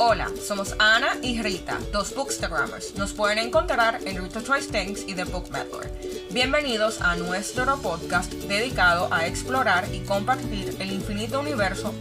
[0.00, 2.94] Hola, somos Ana y Rita, dos bookstagrammers.
[2.94, 5.92] Nos pueden encontrar en Rita Tries Things y The Book Meddler.
[6.30, 11.92] Bienvenidos a nuestro podcast dedicado a explorar y compartir el infinito universo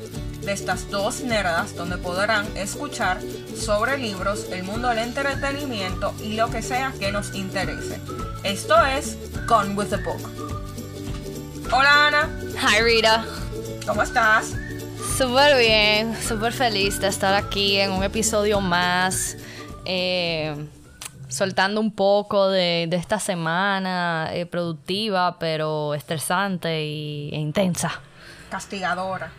[0.42, 3.20] de estas dos nerdas donde podrán escuchar
[3.56, 8.00] sobre libros, el mundo del entretenimiento y lo que sea que nos interese.
[8.44, 9.18] Esto es
[9.48, 10.22] Gone with the Book.
[11.72, 12.30] Hola Ana,
[12.62, 13.26] Hi Rita.
[13.88, 14.54] ¿cómo estás?
[15.18, 19.36] Súper bien, súper feliz de estar aquí en un episodio más,
[19.84, 20.56] eh,
[21.28, 28.00] soltando un poco de, de esta semana eh, productiva, pero estresante y, e intensa,
[28.52, 29.32] Castigadora.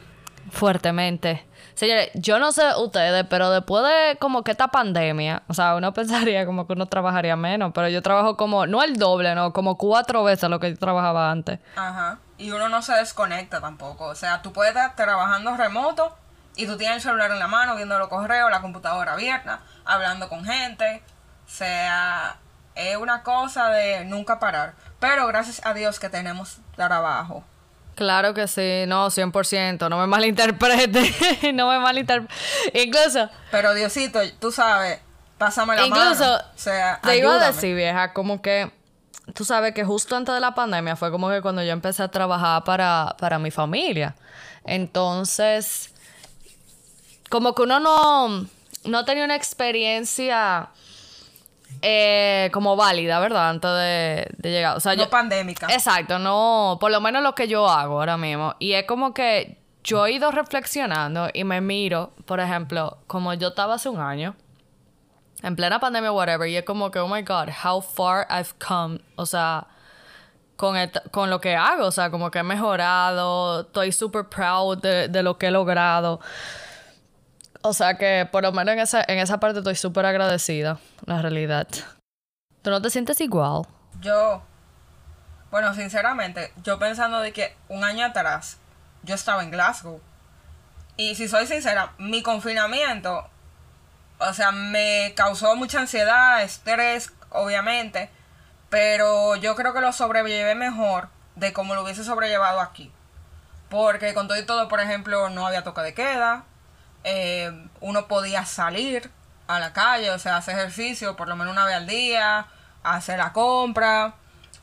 [0.50, 1.44] fuertemente.
[1.78, 5.92] Señores, yo no sé ustedes, pero después de como que esta pandemia, o sea, uno
[5.94, 9.78] pensaría como que uno trabajaría menos, pero yo trabajo como, no el doble, no, como
[9.78, 11.60] cuatro veces lo que yo trabajaba antes.
[11.76, 12.18] Ajá.
[12.36, 14.06] Y uno no se desconecta tampoco.
[14.06, 16.16] O sea, tú puedes estar trabajando remoto
[16.56, 20.28] y tú tienes el celular en la mano, viendo los correos, la computadora abierta, hablando
[20.28, 21.04] con gente.
[21.46, 22.38] O sea,
[22.74, 24.74] es una cosa de nunca parar.
[24.98, 27.44] Pero gracias a Dios que tenemos trabajo.
[27.98, 32.32] Claro que sí, no, 100%, no me malinterprete, no me malinterprete.
[32.80, 35.00] Incluso, Pero Diosito, tú sabes,
[35.36, 36.36] pásame la incluso, mano.
[36.36, 38.70] O sea, te iba a decir, vieja, como que,
[39.34, 42.08] tú sabes que justo antes de la pandemia fue como que cuando yo empecé a
[42.08, 44.14] trabajar para, para mi familia.
[44.62, 45.92] Entonces,
[47.28, 48.46] como que uno no,
[48.84, 50.68] no tenía una experiencia
[51.82, 53.50] eh, como válida, ¿verdad?
[53.50, 54.76] Antes de, de llegar.
[54.76, 55.66] O sea, No yo, pandémica.
[55.72, 58.54] Exacto, no, por lo menos lo que yo hago ahora mismo.
[58.58, 63.48] Y es como que yo he ido reflexionando y me miro, por ejemplo, como yo
[63.48, 64.34] estaba hace un año,
[65.42, 69.00] en plena pandemia, whatever, y es como que, oh my God, how far I've come.
[69.16, 69.66] O sea,
[70.56, 74.78] con, et- con lo que hago, o sea, como que he mejorado, estoy super proud
[74.78, 76.18] de, de lo que he logrado.
[77.62, 81.20] O sea que por lo menos en esa, en esa parte estoy súper agradecida, la
[81.20, 81.66] realidad.
[82.62, 83.62] ¿Tú no te sientes igual?
[84.00, 84.42] Yo,
[85.50, 88.58] bueno, sinceramente, yo pensando de que un año atrás
[89.02, 90.00] yo estaba en Glasgow.
[90.96, 93.28] Y si soy sincera, mi confinamiento,
[94.18, 98.10] o sea, me causó mucha ansiedad, estrés, obviamente.
[98.68, 102.92] Pero yo creo que lo sobrellevé mejor de como lo hubiese sobrellevado aquí.
[103.70, 106.44] Porque con todo y todo, por ejemplo, no había toque de queda.
[107.10, 109.10] Eh, uno podía salir
[109.46, 112.46] a la calle, o sea, hacer ejercicio por lo menos una vez al día,
[112.82, 114.14] hacer la compra.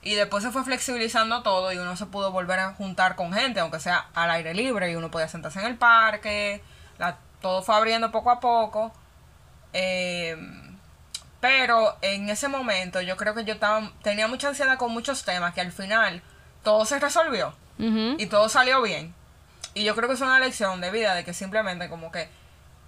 [0.04, 3.60] Y después se fue flexibilizando todo y uno se pudo volver a juntar con gente,
[3.60, 6.62] aunque sea al aire libre, y uno podía sentarse en el parque.
[7.00, 8.94] la- todo fue abriendo poco a poco.
[9.74, 10.38] Eh,
[11.42, 15.54] pero en ese momento yo creo que yo estaba, tenía mucha ansiedad con muchos temas
[15.54, 16.22] que al final
[16.64, 17.54] todo se resolvió
[18.20, 19.14] y todo salió bien.
[19.76, 22.28] Y yo creo que es una lección de vida de que simplemente como que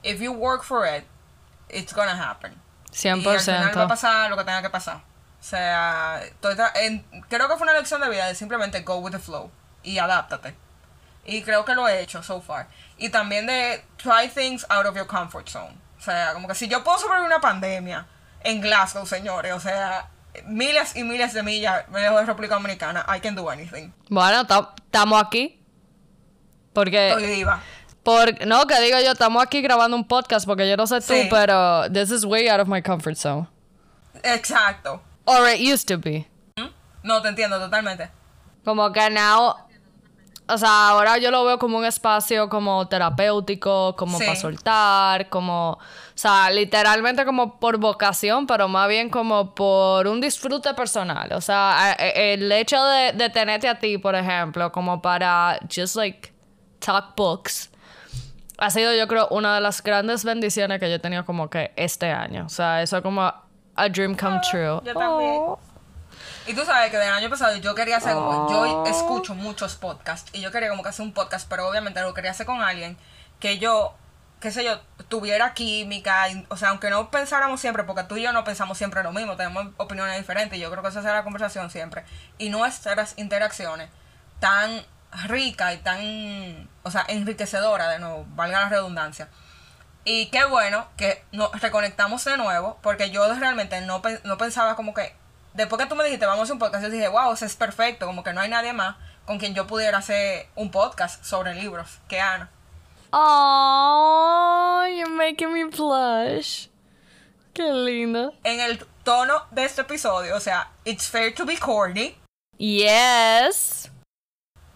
[0.04, 1.04] if you work for it,
[1.70, 2.54] it's gonna happen.
[3.04, 3.88] Y al final va a 100%.
[3.88, 4.96] pasar lo que tenga que pasar.
[5.40, 6.22] O sea,
[6.76, 9.52] en- creo que fue una lección de vida de simplemente go with the flow
[9.84, 10.56] y adáptate.
[11.26, 12.68] Y creo que lo he hecho so far.
[12.98, 15.78] Y también de try things out of your comfort zone.
[16.00, 18.08] O sea, como que si yo puedo sobrevivir una pandemia
[18.42, 20.08] en Glasgow, señores, o sea,
[20.46, 23.92] miles y miles de millas lejos de República Dominicana, I can do anything.
[24.10, 25.57] Bueno, estamos aquí.
[26.78, 27.60] Porque, Estoy viva.
[28.04, 31.16] por, no, que digo yo, estamos aquí grabando un podcast porque yo no sé tú,
[31.28, 33.48] pero this is way out of my comfort zone.
[34.22, 35.02] Exacto.
[35.26, 36.28] Or it used to be.
[37.02, 38.12] No, te entiendo totalmente.
[38.64, 39.56] Como que now,
[40.48, 44.26] o sea, ahora yo lo veo como un espacio como terapéutico, como Sí.
[44.26, 45.80] para soltar, como, o
[46.14, 51.34] sea, literalmente como por vocación, pero más bien como por un disfrute personal.
[51.34, 55.60] O sea, a- e- el hecho de, de tenerte a ti, por ejemplo, como para
[55.74, 56.34] just like
[56.80, 57.70] talk books,
[58.58, 61.72] ha sido yo creo una de las grandes bendiciones que yo he tenido como que
[61.76, 62.46] este año.
[62.46, 64.82] O sea, eso es como a dream come true.
[64.84, 65.36] yo también.
[65.40, 65.60] Oh.
[66.48, 70.30] Y tú sabes que del año pasado yo quería hacer como, yo escucho muchos podcasts
[70.34, 72.98] y yo quería como que hacer un podcast, pero obviamente lo quería hacer con alguien
[73.40, 73.94] que yo,
[74.40, 78.24] qué sé yo, tuviera química, y- o sea, aunque no pensáramos siempre, porque tú y
[78.24, 81.16] yo no pensamos siempre lo mismo, tenemos opiniones diferentes y yo creo que esa será
[81.16, 82.06] la conversación siempre.
[82.38, 83.90] Y nuestras interacciones
[84.40, 84.82] tan
[85.28, 89.30] ricas y tan, o sea, enriquecedora, de nuevo, valga la redundancia.
[90.04, 94.94] Y qué bueno que nos reconectamos de nuevo, porque yo realmente no, no pensaba como
[94.94, 95.14] que,
[95.54, 97.56] después que tú me dijiste, vamos a hacer un podcast, yo dije, wow, eso es
[97.56, 98.96] perfecto, como que no hay nadie más
[99.26, 102.50] con quien yo pudiera hacer un podcast sobre libros que Ana.
[103.12, 106.68] Oh, you're making me blush.
[107.54, 108.34] Qué lindo.
[108.44, 112.16] En el tono de este episodio, o sea, it's fair to be corny,
[112.58, 113.92] Yes.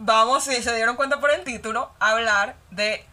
[0.02, 3.06] Vamos, si se dieron cuenta por el título, a hablar de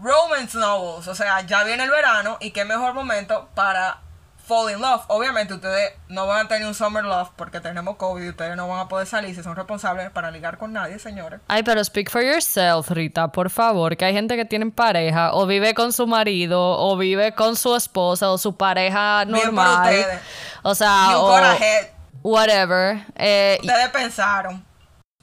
[0.00, 1.08] romance novels.
[1.08, 4.00] O sea, ya viene el verano y qué mejor momento para
[4.46, 5.02] fall in love.
[5.08, 8.66] Obviamente ustedes no van a tener un summer love porque tenemos COVID y ustedes no
[8.66, 11.40] van a poder salir si son responsables para ligar con nadie, señores.
[11.48, 15.46] Ay, pero speak for yourself, Rita, por favor, que hay gente que tiene pareja o
[15.46, 19.42] vive con su marido o vive con su esposa o su pareja normal.
[19.42, 20.20] Bien por ustedes.
[20.62, 23.04] O sea, You o whatever.
[23.16, 24.67] Eh, Ustedes pensaron.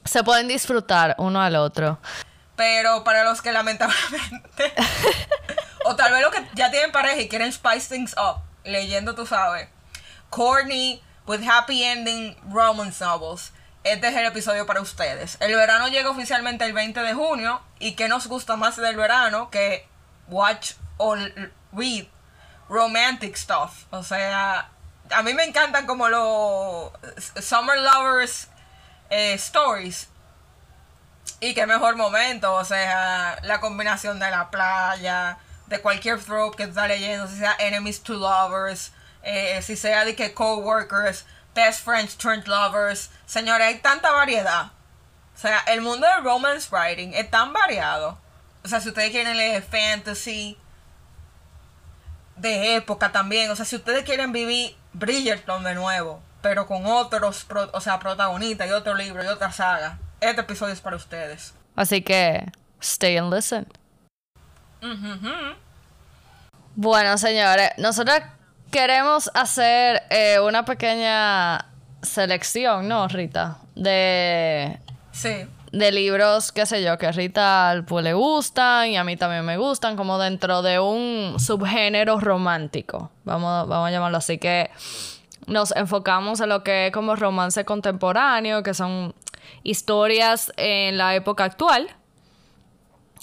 [0.06, 1.98] Se pueden disfrutar uno al otro.
[2.56, 4.72] Pero para los que lamentablemente,
[5.84, 9.26] o tal vez los que ya tienen pareja y quieren spice things up, leyendo, tú
[9.26, 9.68] sabes,
[10.30, 13.52] corny with happy ending romance novels,
[13.84, 15.36] este es el episodio para ustedes.
[15.40, 19.50] El verano llega oficialmente el 20 de junio y ¿qué nos gusta más del verano
[19.50, 19.86] que
[20.28, 22.06] watch o l- read
[22.68, 23.84] romantic stuff?
[23.90, 24.70] O sea,
[25.10, 26.90] a mí me encantan como los
[27.40, 28.48] summer lovers
[29.10, 30.08] eh, stories
[31.40, 36.64] y qué mejor momento, o sea, la combinación de la playa, de cualquier trope que
[36.64, 38.92] tú estás leyendo, si sea enemies to lovers,
[39.22, 41.24] eh, si sea de que coworkers,
[41.54, 43.10] best friends turned lovers.
[43.26, 44.70] Señores, hay tanta variedad.
[45.34, 48.18] O sea, el mundo del romance writing es tan variado.
[48.64, 50.58] O sea, si ustedes quieren leer fantasy
[52.36, 57.44] de época también, o sea, si ustedes quieren vivir Bridgerton de nuevo, pero con otros,
[57.44, 61.54] pro- o sea, protagonistas y otro libro y otra saga, este episodio es para ustedes.
[61.74, 62.46] Así que,
[62.80, 63.66] stay and listen.
[64.82, 65.32] Ujujú.
[66.74, 68.18] Bueno, señores, nosotros
[68.70, 71.66] queremos hacer eh, una pequeña
[72.02, 73.58] selección, ¿no, Rita?
[73.74, 74.78] De,
[75.12, 75.46] Sí.
[75.72, 79.44] de libros, qué sé yo, que a Rita pues, le gustan y a mí también
[79.44, 83.10] me gustan, como dentro de un subgénero romántico.
[83.24, 84.70] Vamos, vamos a llamarlo así, que
[85.46, 89.14] nos enfocamos en lo que es como romance contemporáneo, que son
[89.62, 91.88] historias en la época actual.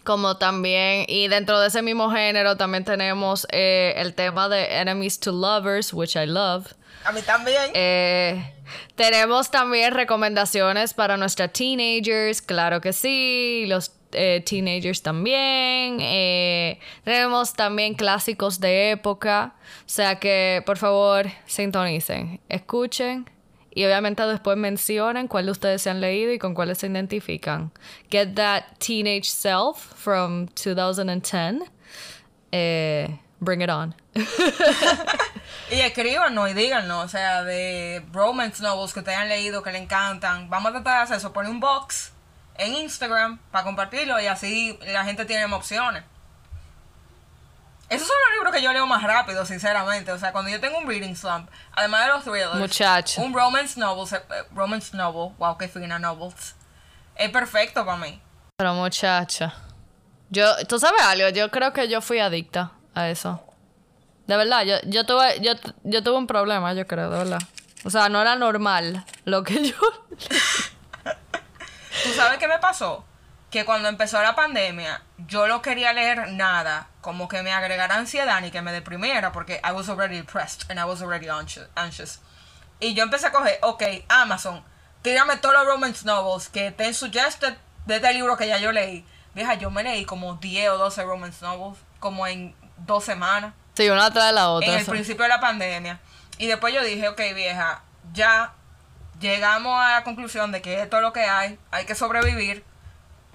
[0.03, 5.19] Como también, y dentro de ese mismo género también tenemos eh, el tema de Enemies
[5.19, 6.73] to Lovers, which I love.
[7.05, 7.71] A mí también.
[7.73, 8.53] Eh,
[8.95, 15.97] tenemos también recomendaciones para nuestras teenagers, claro que sí, los eh, teenagers también.
[15.99, 23.29] Eh, tenemos también clásicos de época, o sea que por favor sintonicen, escuchen
[23.75, 27.71] y obviamente después mencionen cuál de ustedes se han leído y con cuáles se identifican.
[28.09, 31.63] Get that teenage self from 2010.
[32.51, 33.95] Eh, bring it on.
[35.71, 39.79] Y escríbanos y díganos, o sea, de romance novels que ustedes han leído, que le
[39.79, 40.47] encantan.
[40.49, 42.12] Vamos a tratar de hacer eso, poner un box
[42.57, 46.03] en Instagram para compartirlo y así la gente tiene más opciones.
[47.89, 50.11] Esos son los libros que yo leo más rápido, sinceramente.
[50.11, 53.21] O sea, cuando yo tengo un reading slump, además de los thrillers, Muchacho.
[53.21, 56.55] un romance novel, eh, romance novel, wow, qué fina novels,
[57.15, 58.19] es perfecto para mí.
[58.57, 59.53] Pero muchacha,
[60.29, 63.43] yo, tú sabes algo, yo creo que yo fui adicta a eso.
[64.25, 65.53] De verdad, yo, yo tuve, yo,
[65.83, 67.39] yo tuve un problema, yo creo, de verdad.
[67.83, 69.75] O sea, no era normal lo que yo.
[72.03, 73.05] ¿Tú sabes qué me pasó?
[73.49, 78.41] Que cuando empezó la pandemia, yo no quería leer nada como que me agregara ansiedad
[78.41, 82.19] ni que me deprimiera, porque I was already depressed and I was already anxi- anxious.
[82.79, 84.63] Y yo empecé a coger, ok, Amazon,
[85.03, 87.55] tírame todos los romance novels que estén suggested
[87.85, 89.05] de este libro que ya yo leí.
[89.35, 93.89] Vieja, yo me leí como 10 o 12 romance novels, como en dos semanas Sí,
[93.89, 94.67] una tras de la otra.
[94.67, 94.91] en el eso.
[94.91, 95.99] principio de la pandemia.
[96.37, 97.81] Y después yo dije, ok, vieja,
[98.13, 98.53] ya
[99.19, 102.63] llegamos a la conclusión de que esto es lo que hay, hay que sobrevivir.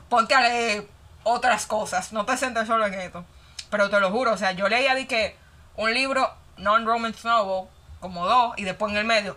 [0.08, 0.88] Ponte a leer
[1.25, 3.25] otras cosas, no te sientes solo en esto.
[3.70, 5.37] Pero te lo juro, o sea, yo leía de que
[5.76, 7.68] un libro non-romance novel,
[8.00, 9.37] como dos, y después en el medio.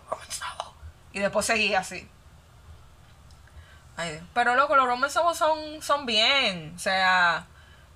[1.14, 2.08] Y después seguía así.
[4.34, 6.74] Pero loco, los romance novels son, son bien.
[6.76, 7.46] O sea,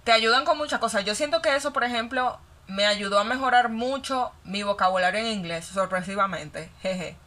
[0.04, 1.04] te ayudan con muchas cosas.
[1.06, 5.66] Yo siento que eso, por ejemplo, me ayudó a mejorar mucho mi vocabulario en inglés,
[5.66, 6.70] sorpresivamente.
[6.82, 7.18] Jeje.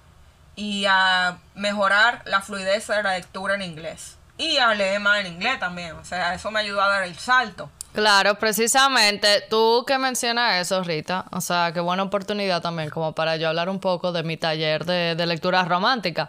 [0.59, 4.17] Y a mejorar la fluidez de la lectura en inglés.
[4.39, 5.93] Y a leer más en inglés también.
[5.93, 7.71] O sea, eso me ayudó a dar el salto.
[7.93, 13.37] Claro, precisamente tú que mencionas eso, Rita, o sea, qué buena oportunidad también como para
[13.37, 16.29] yo hablar un poco de mi taller de, de lectura romántica.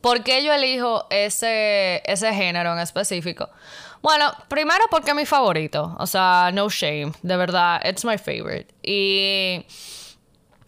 [0.00, 3.50] ¿Por qué yo elijo ese, ese género en específico?
[4.02, 8.74] Bueno, primero porque es mi favorito, o sea, no shame, de verdad, it's my favorite.
[8.82, 9.64] Y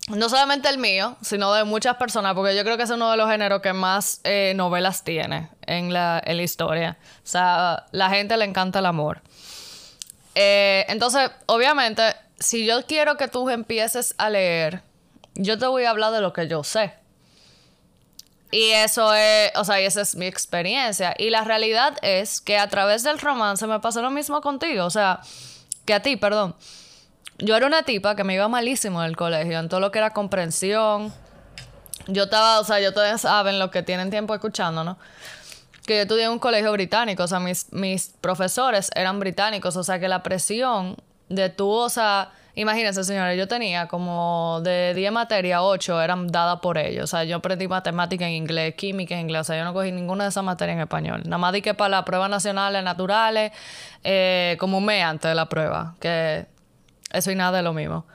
[0.09, 3.17] no solamente el mío, sino de muchas personas, porque yo creo que es uno de
[3.17, 6.97] los géneros que más eh, novelas tiene en la, historia.
[7.25, 9.21] O sea, la gente le encanta el amor.
[10.35, 14.83] Eh, entonces, obviamente, si yo quiero que tú empieces a leer,
[15.35, 16.95] yo te voy a hablar de lo que yo sé.
[18.53, 21.15] Y eso es, o sea, y esa es mi experiencia.
[21.19, 24.85] Y la realidad es que a través del romance me pasó lo mismo contigo.
[24.85, 25.21] O sea,
[25.85, 26.55] que a ti, perdón.
[27.39, 29.99] Yo era una tipa que me iba malísimo en el colegio, en todo lo que
[29.99, 31.13] era comprensión.
[32.07, 34.97] Yo estaba, o sea, yo todavía saben lo que tienen tiempo escuchando, ¿no?
[35.87, 39.85] Que yo estudié en un colegio británico, o sea, mis, mis profesores eran británicos, o
[39.85, 40.97] sea, que la presión
[41.29, 46.61] de tú, o sea, imagínense, señores, yo tenía como de 10 materias, 8 eran dadas
[46.61, 47.05] por ellos.
[47.05, 49.93] O sea, yo aprendí matemática en inglés, química en inglés, o sea, yo no cogí
[49.93, 51.23] ninguna de esas materias en español.
[51.25, 53.53] Nada más di que para las pruebas nacionales, naturales,
[54.03, 56.47] eh, como un mes antes de la prueba, que
[57.13, 58.07] eso y nada es lo mismo.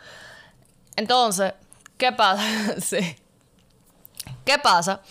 [0.96, 1.54] Entonces,
[1.98, 2.80] ¿qué pasa?
[2.80, 3.16] sí.
[4.46, 5.02] ¿Qué pasa?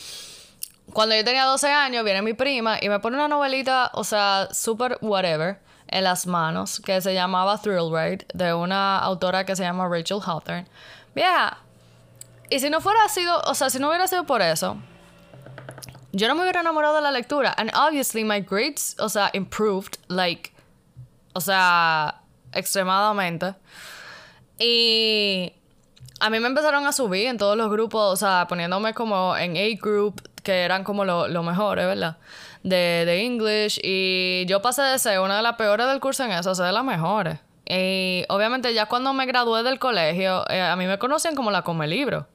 [0.93, 4.49] Cuando yo tenía 12 años, viene mi prima y me pone una novelita, o sea,
[4.53, 9.63] super whatever en las manos que se llamaba Thrill Ride de una autora que se
[9.63, 10.67] llama Rachel Hawthorne.
[11.15, 11.59] Vieja,
[12.49, 14.77] y si no fuera sido, o sea, si no hubiera sido por eso,
[16.13, 17.55] yo no me hubiera enamorado de la lectura.
[17.57, 20.53] And obviously my grades, o sea, improved, like,
[21.35, 22.21] o sea,
[22.53, 23.55] extremadamente.
[24.59, 25.53] Y
[26.21, 29.57] a mí me empezaron a subir en todos los grupos, o sea, poniéndome como en
[29.57, 32.17] A group, que eran como lo, lo mejores, ¿verdad?
[32.63, 36.33] de, de English y yo pasé de ser una de las peores del curso en
[36.33, 37.39] eso a ser de las mejores.
[37.67, 41.63] Y obviamente ya cuando me gradué del colegio, eh, a mí me conocían como la
[41.63, 42.27] come libro.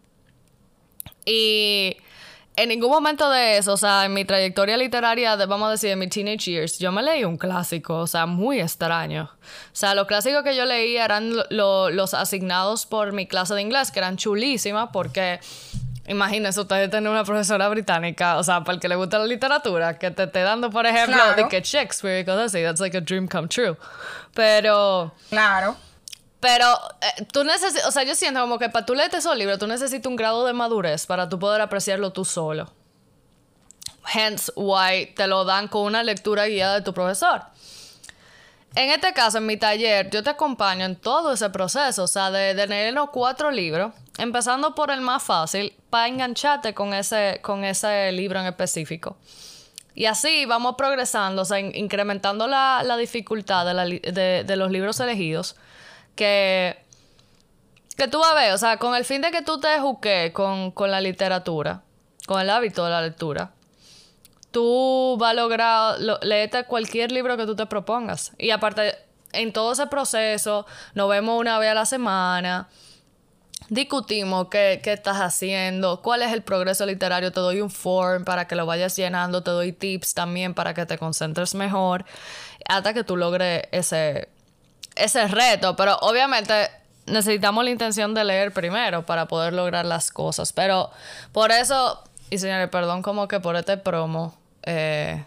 [1.25, 1.97] Y
[2.55, 5.91] en ningún momento de eso, o sea, en mi trayectoria literaria, de, vamos a decir,
[5.91, 9.29] en mis teenage years, yo me leí un clásico, o sea, muy extraño.
[9.33, 13.91] O sea, los clásicos que yo leí eran los asignados por mi clase de inglés,
[13.91, 15.39] que eran chulísimas porque
[16.07, 19.97] Imagínese ustedes tener una profesora británica, o sea, para el que le gusta la literatura,
[19.97, 23.01] que te esté dando, por ejemplo, de que Shakespeare y cosas así, that's like a
[23.01, 23.75] dream come true.
[24.35, 25.11] Pero.
[25.29, 25.75] Claro.
[26.45, 29.65] Pero eh, tú necesitas, sea, yo siento como que para tú leerte esos libros, tú
[29.65, 32.71] necesitas un grado de madurez para tú poder apreciarlo tú solo.
[34.13, 37.41] Hence why te lo dan con una lectura guiada de tu profesor.
[38.75, 42.29] En este caso, en mi taller, yo te acompaño en todo ese proceso, o sea,
[42.29, 48.11] de, de cuatro libros empezando por el más fácil, para engancharte con ese, con ese
[48.11, 49.17] libro en específico.
[49.95, 55.55] Y así vamos progresando, o sea, incrementando la, dificultad de, los libros elegidos,
[56.15, 56.77] que,
[57.97, 60.31] que tú vas a ver, o sea, con el fin de que tú te juques
[60.31, 61.83] con, con la literatura,
[62.25, 63.51] con el hábito de la lectura,
[64.51, 68.31] tú vas a lograr leerte cualquier libro que tú te propongas.
[68.37, 68.95] Y aparte,
[69.33, 72.69] en todo ese proceso, nos vemos una vez a la semana
[73.69, 78.55] discutimos qué, estás haciendo, cuál es el progreso literario, te doy un form para que
[78.55, 82.05] lo vayas llenando, te doy tips también para que te concentres mejor,
[82.67, 84.29] hasta que tú logres ese,
[84.95, 85.75] ese reto.
[85.75, 86.69] Pero obviamente
[87.05, 90.53] necesitamos la intención de leer primero para poder lograr las cosas.
[90.53, 90.91] Pero
[91.31, 95.25] por eso, y señores, perdón como que por este promo, eh,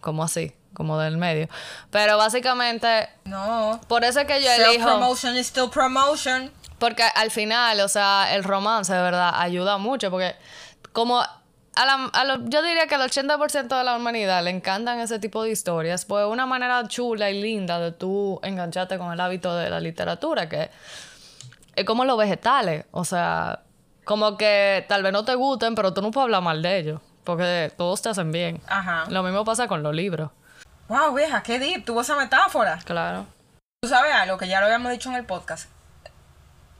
[0.00, 1.48] como así como del medio.
[1.90, 3.08] Pero básicamente.
[3.24, 3.80] No.
[3.88, 4.84] Por eso es que yo elijo.
[4.86, 6.52] Promotion is still promotion.
[6.78, 10.10] Porque al final, o sea, el romance de verdad ayuda mucho.
[10.10, 10.36] Porque
[10.92, 11.24] como
[11.76, 15.50] a la, yo diría que al 80% de la humanidad le encantan ese tipo de
[15.50, 19.78] historias, pues una manera chula y linda de tú engancharte con el hábito de la
[19.80, 20.70] literatura, que
[21.74, 22.86] es como los vegetales.
[22.90, 23.60] O sea,
[24.04, 27.00] como que tal vez no te gusten, pero tú no puedes hablar mal de ellos.
[27.24, 28.60] Porque todos te hacen bien.
[28.68, 29.04] Ajá.
[29.08, 30.30] Lo mismo pasa con los libros.
[30.88, 32.78] Wow, vieja, qué deep, tuvo esa metáfora.
[32.84, 33.26] Claro.
[33.82, 35.68] Tú sabes algo que ya lo habíamos dicho en el podcast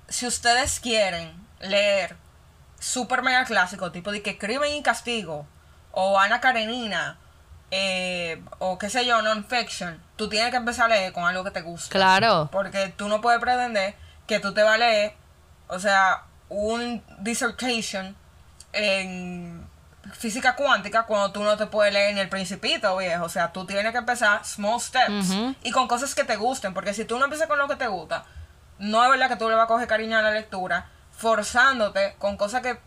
[0.08, 2.16] si ustedes quieren leer
[2.78, 5.47] super mega clásico, tipo de que Crimen y Castigo,
[5.92, 7.18] o Ana Karenina,
[7.71, 11.50] eh, o qué sé yo, non-fiction, tú tienes que empezar a leer con algo que
[11.50, 11.90] te guste.
[11.90, 12.49] Claro.
[12.52, 13.95] Porque tú no puedes pretender
[14.26, 15.14] que tú te vas a leer,
[15.68, 18.16] o sea, un dissertation
[18.73, 19.66] en
[20.12, 23.25] física cuántica cuando tú no te puedes leer ni el principito, viejo.
[23.25, 26.95] O sea, tú tienes que empezar small steps y con cosas que te gusten, porque
[26.95, 28.25] si tú no empiezas con lo que te gusta,
[28.78, 32.37] no es verdad que tú le vas a coger cariño a la lectura, forzándote con
[32.37, 32.78] cosas que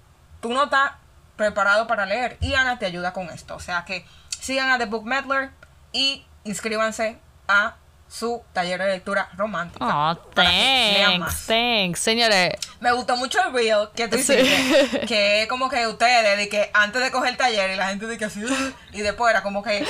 [0.41, 0.91] tú no estás
[1.35, 2.37] preparado para leer.
[2.41, 3.55] Y Ana te ayuda con esto.
[3.55, 4.05] O sea que
[4.39, 5.51] sigan a The Book Medler
[5.91, 7.75] y inscríbanse a
[8.09, 9.85] su taller de lectura romántica.
[9.85, 11.99] Oh, thanks, thanks.
[11.99, 12.53] Señores.
[12.79, 16.71] Me gustó mucho el reel que tú hiciste, que es como que ustedes, de que
[16.73, 18.43] antes de coger el taller y la gente dice que así,
[18.93, 19.85] y después era como que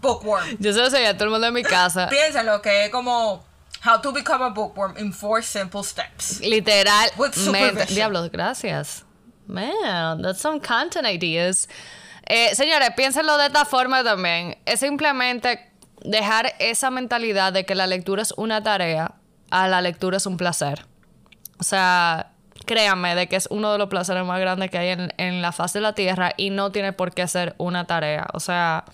[0.00, 0.56] bookworm.
[0.58, 2.08] Yo se lo sé a todo el mundo en mi casa.
[2.08, 3.44] Piénsenlo, que es como
[3.84, 6.40] How to become a bookworm in four simple steps.
[6.40, 7.10] Literal.
[7.94, 9.04] Diablos, gracias.
[9.46, 11.68] Man, that's some content ideas.
[12.26, 14.56] Eh, señores, piénsenlo de esta forma también.
[14.64, 15.70] Es simplemente
[16.02, 19.16] dejar esa mentalidad de que la lectura es una tarea
[19.50, 20.86] a la lectura es un placer.
[21.60, 22.32] O sea,
[22.64, 25.52] créanme de que es uno de los placeres más grandes que hay en, en la
[25.52, 28.26] faz de la tierra y no tiene por qué ser una tarea.
[28.32, 28.84] O sea,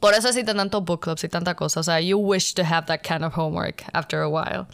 [0.00, 1.80] Por eso existen tantos book clubs y tanta cosa.
[1.80, 4.60] O sea, you wish to have that kind of homework after a while.
[4.60, 4.66] O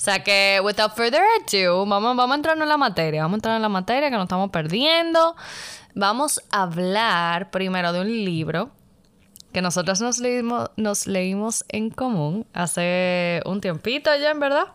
[0.00, 3.22] sea que, without further ado, vamos, vamos a entrar en la materia.
[3.22, 5.34] Vamos a entrar en la materia que nos estamos perdiendo.
[5.94, 8.70] Vamos a hablar primero de un libro
[9.52, 14.66] que nosotros nos leímos, nos leímos en común hace un tiempito ya, en verdad.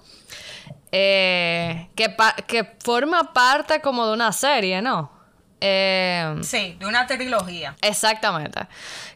[0.92, 2.16] Eh, que,
[2.48, 5.12] que forma parte como de una serie, ¿no?
[5.65, 7.74] Eh, sí, de una trilogía.
[7.82, 8.67] Exactamente.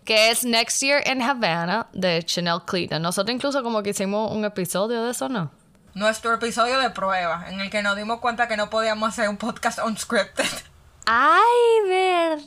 [0.05, 3.01] Que es Next Year in Havana de Chanel Clayton.
[3.01, 5.51] Nosotros incluso como que hicimos un episodio de eso, ¿no?
[5.93, 9.35] Nuestro episodio de prueba, en el que nos dimos cuenta que no podíamos hacer un
[9.35, 10.45] podcast unscripted.
[11.05, 12.39] ¡Ay, verdad!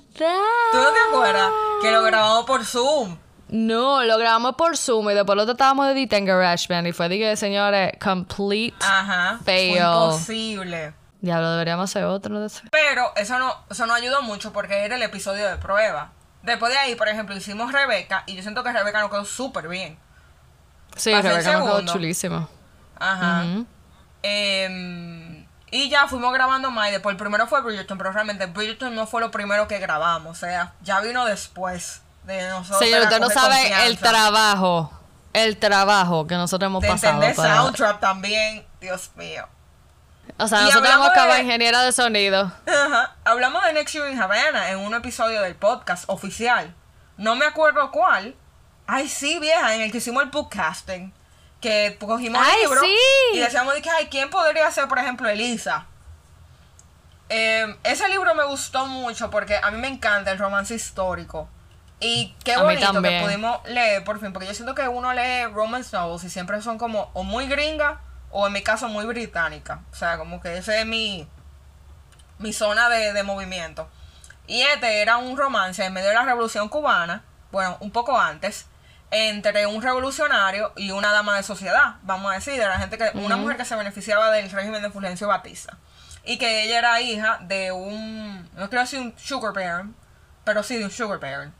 [0.73, 1.51] ¿Tú no te acuerdas?
[1.83, 3.19] Que lo grabamos por Zoom.
[3.49, 7.09] No, lo grabamos por Zoom y después lo tratábamos de editar en GarageBand y fue
[7.11, 9.77] de señores, complete Ajá, fail.
[9.77, 10.95] imposible.
[11.21, 12.63] Diablo, deberíamos hacer otro de ese.
[12.71, 16.13] Pero eso no, eso no ayudó mucho porque era el episodio de prueba.
[16.43, 19.69] Después de ahí, por ejemplo, hicimos Rebeca y yo siento que Rebeca nos quedó súper
[19.69, 19.99] bien.
[20.97, 22.49] Sí, Rebeca nos quedó chulísima.
[22.99, 23.45] Ajá.
[24.23, 28.95] Em, y ya fuimos grabando más y después el primero fue Bridgerton, pero realmente Bridgerton
[28.95, 32.81] no fue lo primero que grabamos, o sea, ya vino después de nosotros.
[32.81, 34.93] Sí, usted no sabe el trabajo,
[35.33, 37.23] el trabajo que nosotros hemos pasado.
[37.23, 39.47] Entender soundtrack también, Dios mío.
[40.39, 41.43] O sea, nosotros hemos acabado de...
[41.43, 42.53] ingeniera de sonido.
[42.67, 43.17] Ajá.
[43.25, 46.75] Hablamos de Next Year in Havana en un episodio del podcast oficial.
[47.17, 48.35] No me acuerdo cuál.
[48.87, 51.13] Ay, sí, vieja, en el que hicimos el podcasting.
[51.61, 52.81] Que cogimos el libro
[53.35, 55.87] y decíamos de que, ay, ¿quién podría ser, por ejemplo, Elisa?
[57.29, 61.49] Eh, ese libro me gustó mucho porque a mí me encanta el romance histórico.
[62.01, 65.95] Y qué bonito que pudimos leer por fin, porque yo siento que uno lee romance
[65.95, 67.99] novels y siempre son como o muy gringas
[68.31, 69.83] o en mi caso muy británica.
[69.93, 71.29] O sea, como que ese es mi,
[72.39, 73.89] mi zona de, de movimiento.
[74.47, 77.23] Y este era un romance en medio de la revolución cubana,
[77.53, 78.67] bueno, un poco antes,
[79.11, 83.11] entre un revolucionario y una dama de sociedad, vamos a decir, de la gente que,
[83.15, 85.77] una mujer que se beneficiaba del régimen de Fulgencio Batista.
[86.25, 89.97] Y que ella era hija de un, no quiero decir un sugar parent,
[90.45, 91.53] pero sí de un sugar parent.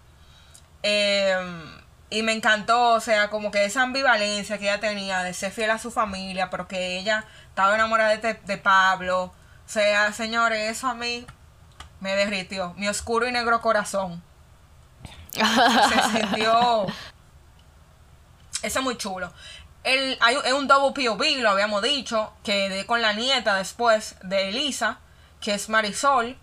[0.83, 1.80] Eh,
[2.11, 5.71] y me encantó, o sea, como que esa ambivalencia que ella tenía de ser fiel
[5.71, 9.25] a su familia, pero que ella estaba enamorada de, de Pablo.
[9.25, 9.33] O
[9.67, 11.25] sea, señores, eso a mí
[12.01, 12.75] me derritió.
[12.75, 14.23] Mi oscuro y negro corazón.
[15.33, 16.87] Se sintió.
[18.63, 19.33] Eso es muy chulo.
[19.85, 24.17] El, hay, es un double POV, lo habíamos dicho, que de con la nieta después
[24.23, 24.99] de Elisa,
[25.41, 26.37] que es Marisol.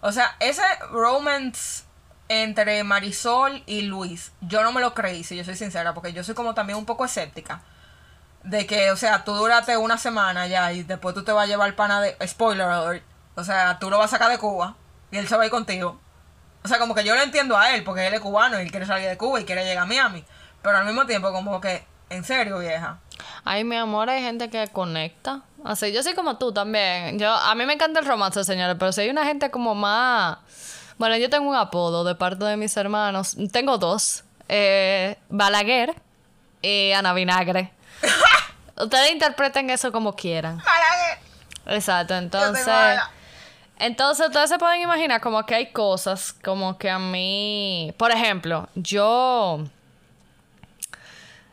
[0.00, 1.84] O sea, ese romance
[2.28, 6.24] entre Marisol y Luis, yo no me lo creí, si yo soy sincera, porque yo
[6.24, 7.62] soy como también un poco escéptica.
[8.42, 11.46] De que, o sea, tú duraste una semana ya y después tú te vas a
[11.46, 12.16] llevar pana de.
[12.26, 13.04] Spoiler alert.
[13.36, 14.76] O sea, tú lo vas a sacar de Cuba
[15.10, 15.98] y él se va a ir contigo.
[16.62, 18.70] O sea, como que yo lo entiendo a él, porque él es cubano y él
[18.70, 20.24] quiere salir de Cuba y quiere llegar a Miami.
[20.62, 23.00] Pero al mismo tiempo, como que, en serio, vieja.
[23.44, 25.42] Ay, mi amor, hay gente que conecta.
[25.62, 27.18] Así, yo soy como tú también.
[27.18, 30.38] Yo, a mí me encanta el romance, señores, pero si hay una gente como más
[30.98, 33.36] bueno, yo tengo un apodo de parte de mis hermanos.
[33.52, 34.24] Tengo dos.
[34.48, 35.94] Eh, Balaguer
[36.62, 37.72] y Ana Vinagre.
[38.76, 40.58] Ustedes interpreten eso como quieran.
[40.58, 41.18] Balaguer.
[41.66, 42.66] Exacto, entonces...
[43.76, 47.92] Entonces ustedes se pueden imaginar como que hay cosas como que a mí...
[47.96, 49.64] Por ejemplo, yo...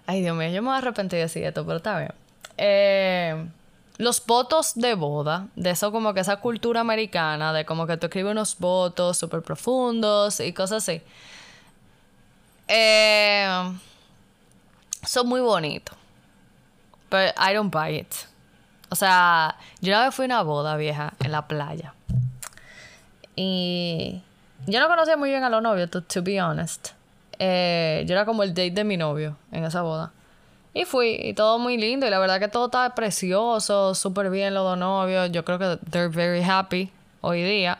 [0.06, 2.14] Ay, Dios mío, yo me voy a arrepentir de decir esto, pero está bien.
[2.58, 3.46] Eh
[4.02, 8.08] los votos de boda, de eso como que esa cultura americana, de como que tú
[8.08, 11.04] escribes unos votos súper profundos y cosas así,
[12.68, 13.48] eh,
[15.04, 15.96] son muy bonitos.
[17.10, 18.12] Pero I don't buy it.
[18.90, 21.94] O sea, yo una vez fui a una boda vieja en la playa.
[23.36, 24.24] Y
[24.66, 26.90] yo no conocía muy bien a los novios, to, be honest.
[27.38, 30.12] Eh, yo era como el date de mi novio en esa boda.
[30.74, 34.54] Y fui, y todo muy lindo, y la verdad que todo estaba precioso, súper bien
[34.54, 37.80] los dos novios, yo creo que they're very happy hoy día.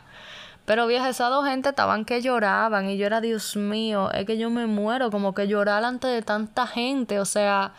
[0.66, 4.36] Pero vieja, esas dos gente estaban que lloraban, y yo era, Dios mío, es que
[4.36, 7.72] yo me muero, como que llorar ante de tanta gente, o sea...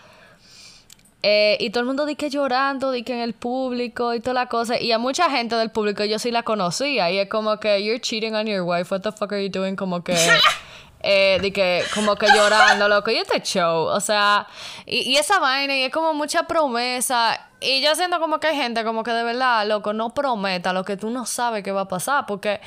[1.25, 4.33] Eh, y todo el mundo di que llorando, di que en el público y toda
[4.33, 4.77] la cosa.
[4.77, 7.09] Y a mucha gente del público yo sí la conocía.
[7.11, 9.77] Y es como que, you're cheating on your wife, what the fuck are you doing?
[9.77, 10.17] Como que...
[11.05, 14.47] eh, de que como que llorando, loco, y este show, o sea,
[14.85, 18.85] y, esa vaina, y es como mucha promesa, y yo siento como que hay gente
[18.85, 21.87] como que de verdad, loco, no prometa lo que tú no sabes que va a
[21.89, 22.61] pasar, porque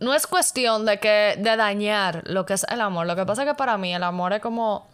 [0.00, 3.44] no es cuestión de que, de dañar lo que es el amor, lo que pasa
[3.44, 4.88] es que para mí el amor es como,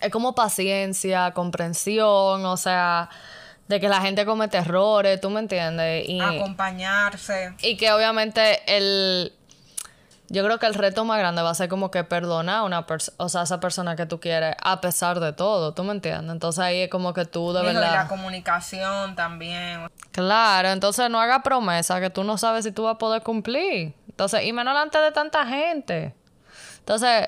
[0.00, 3.10] es como paciencia, comprensión, o sea
[3.68, 6.08] de que la gente comete errores, ¿tú me entiendes?
[6.08, 7.54] Y, Acompañarse.
[7.62, 9.32] Y que obviamente el,
[10.28, 12.86] yo creo que el reto más grande va a ser como que perdonar a una
[12.86, 15.92] persona, o sea, a esa persona que tú quieres, a pesar de todo, ¿tú me
[15.92, 16.32] entiendes?
[16.32, 17.92] Entonces ahí es como que tú de verdad...
[17.92, 19.88] Y la comunicación también.
[20.10, 23.94] Claro, entonces no haga promesa que tú no sabes si tú vas a poder cumplir.
[24.08, 26.14] Entonces, y menos delante de tanta gente.
[26.78, 27.26] Entonces,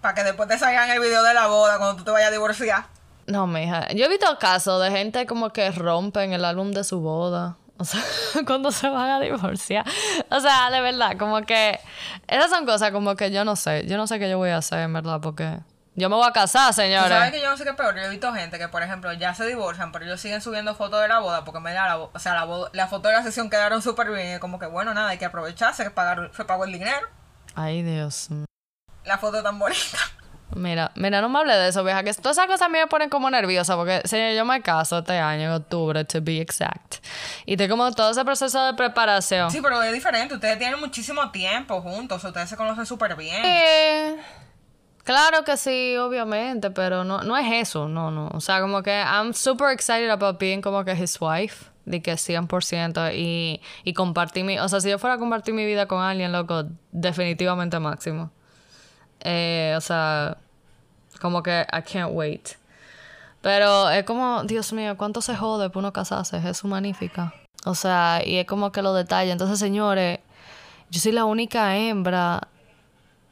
[0.00, 2.32] Para que después te salgan el video de la boda cuando tú te vayas a
[2.32, 2.86] divorciar.
[3.26, 3.88] no, mija.
[3.94, 7.56] Yo he visto casos de gente como que rompen el álbum de su boda.
[7.78, 8.00] O sea,
[8.46, 9.86] cuando se van a divorciar.
[10.30, 11.78] O sea, de verdad, como que...
[12.26, 13.86] Esas son cosas como que yo no sé.
[13.86, 15.58] Yo no sé qué yo voy a hacer, en verdad, porque...
[15.94, 17.32] Yo me voy a casar, Tú sabes señores.
[17.32, 17.96] que yo no sé qué es peor.
[17.96, 21.00] Yo he visto gente que, por ejemplo, ya se divorcian, pero ellos siguen subiendo fotos
[21.02, 23.24] de la boda porque me da la, o sea, la, boda- la foto de la
[23.24, 24.36] sesión quedaron súper bien.
[24.36, 27.04] Y como que, bueno, nada, hay que aprovechar, se, pagaron, se pagó el dinero.
[27.56, 28.28] Ay, Dios.
[29.04, 29.98] La foto tan bonita.
[30.54, 32.86] Mira, mira, no me hable de eso, vieja, que todas esas cosas a mí me
[32.86, 36.96] ponen como nerviosa, porque, señor, yo me caso este año, en octubre, to be exact.
[37.44, 39.50] Y tengo como todo ese proceso de preparación.
[39.50, 40.34] Sí, pero es diferente.
[40.34, 42.24] Ustedes tienen muchísimo tiempo juntos.
[42.24, 43.42] Ustedes se conocen súper bien.
[43.44, 44.16] Eh,
[45.04, 48.28] claro que sí, obviamente, pero no, no es eso, no, no.
[48.32, 52.14] O sea, como que I'm super excited about being como que his wife, de que
[52.14, 54.58] 100%, y, y compartir mi...
[54.58, 58.30] O sea, si yo fuera a compartir mi vida con alguien, loco, definitivamente máximo.
[59.20, 60.36] Eh, o sea,
[61.20, 62.50] como que I can't wait.
[63.40, 66.40] Pero es como, Dios mío, ¿cuánto se jode por uno casarse?
[66.48, 67.32] Es magnífica.
[67.64, 69.32] O sea, y es como que lo detalla.
[69.32, 70.18] Entonces, señores,
[70.90, 72.48] yo soy la única hembra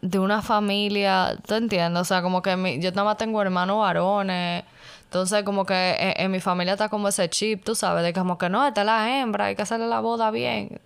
[0.03, 2.01] de una familia, ¿tú entiendes?
[2.03, 4.65] O sea, como que mi- yo nada más tengo hermanos varones.
[5.05, 8.39] Entonces, como que en, en mi familia está como ese chip, tú sabes, de como
[8.39, 10.81] que no, esta es la hembra, hay que hacerle la boda bien.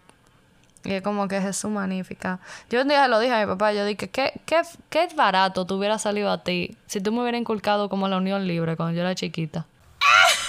[0.85, 2.41] Y es como que es Jesús magnífica.
[2.71, 5.75] Yo un día lo dije a mi papá, yo dije, ¿qué, qué, qué barato te
[5.75, 9.03] hubiera salido a ti si tú me hubieras inculcado como la unión libre cuando yo
[9.03, 9.67] era chiquita.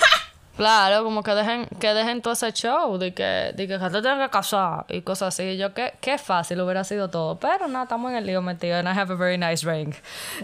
[0.58, 3.24] Claro, como que dejen, que dejen todo ese show de que,
[3.56, 5.44] de que te tengas que casar y cosas así.
[5.44, 7.40] Y yo, qué, qué fácil hubiera sido todo.
[7.40, 8.78] Pero nada, estamos en el lío metido.
[8.78, 9.96] And I have a very nice ring.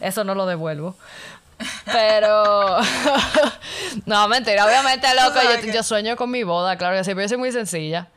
[0.02, 0.96] Eso no lo devuelvo.
[1.86, 2.78] Pero.
[4.06, 4.66] no, mentira.
[4.66, 5.40] Obviamente, loco,
[5.72, 8.08] yo, sueño con mi boda, claro que sí, pero yo soy muy sencilla.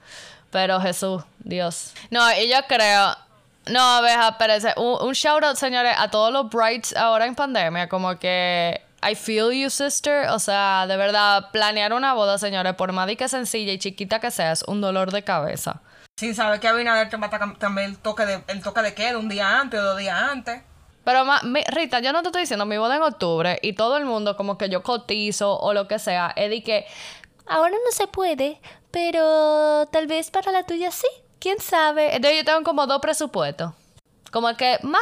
[0.51, 1.93] Pero Jesús, Dios.
[2.11, 3.17] No, y yo creo.
[3.67, 4.73] No, abeja, espérese.
[4.77, 7.89] Un, un shout out, señores, a todos los brides ahora en pandemia.
[7.89, 8.81] Como que.
[9.09, 10.29] I feel you, sister.
[10.31, 14.19] O sea, de verdad, planear una boda, señores, por más de que sencilla y chiquita
[14.21, 15.81] que sea, es un dolor de cabeza.
[16.19, 19.29] Sin saber que Abinader te mata también el toque de, el toque de queda un
[19.31, 20.61] día antes o dos días antes.
[21.03, 23.97] Pero, ma- mi- Rita, yo no te estoy diciendo mi boda en octubre y todo
[23.97, 26.35] el mundo como que yo cotizo o lo que sea.
[26.37, 26.87] Es de que
[27.51, 28.61] ahora no se puede,
[28.91, 31.09] pero tal vez para la tuya sí.
[31.39, 32.15] ¿Quién sabe?
[32.15, 33.73] Entonces yo tengo como dos presupuestos.
[34.31, 35.01] Como que más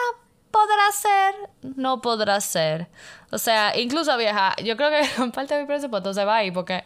[0.51, 1.35] podrá ser,
[1.77, 2.89] no podrá ser.
[3.31, 6.85] O sea, incluso vieja, yo creo que parte de mi presupuesto se va ahí porque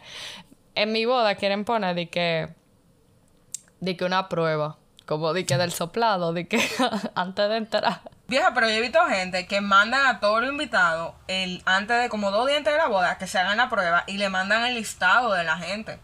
[0.75, 2.49] en mi boda quieren poner de que
[3.79, 6.61] de que una prueba, como de que del soplado, de que
[7.15, 8.01] antes de entrar.
[8.33, 12.09] Vieja, pero yo he visto gente que mandan a todos los invitados el, antes de
[12.09, 14.63] como dos días antes de la boda que se hagan la prueba y le mandan
[14.65, 15.99] el listado de la gente.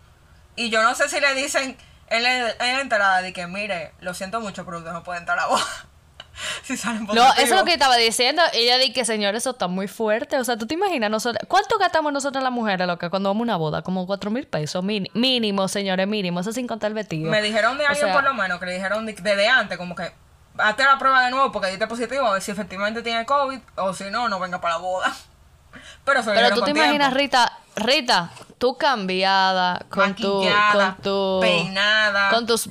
[0.56, 1.76] Y yo no sé si le dicen
[2.10, 5.20] en la, en la entrada de que, mire, lo siento mucho, pero usted no puede
[5.20, 5.64] entrar a la boda.
[6.64, 8.42] si salen No, eso es lo que estaba diciendo.
[8.54, 10.38] Ella dije que, señor, eso está muy fuerte.
[10.38, 13.44] O sea, tú te imaginas, nosotros, ¿cuánto gastamos nosotros las mujeres, loca, cuando vamos a
[13.44, 13.82] una boda?
[13.82, 14.84] Como cuatro mil pesos.
[14.84, 16.40] Mini- mínimo, señores, mínimo.
[16.42, 17.32] Eso sin contar el vestido.
[17.32, 19.78] Me dijeron de O alguien sea- por lo menos que le dijeron de- desde antes,
[19.78, 20.12] como que
[20.60, 23.94] hazte la prueba de nuevo porque diste positivo a ver si efectivamente tiene COVID o
[23.94, 25.16] si no, no venga para la boda.
[26.06, 27.14] Pero, se Pero tú te imaginas.
[27.14, 32.30] Rita, Rita, tú cambiada con tu, con tu, peinada.
[32.30, 32.68] con tus,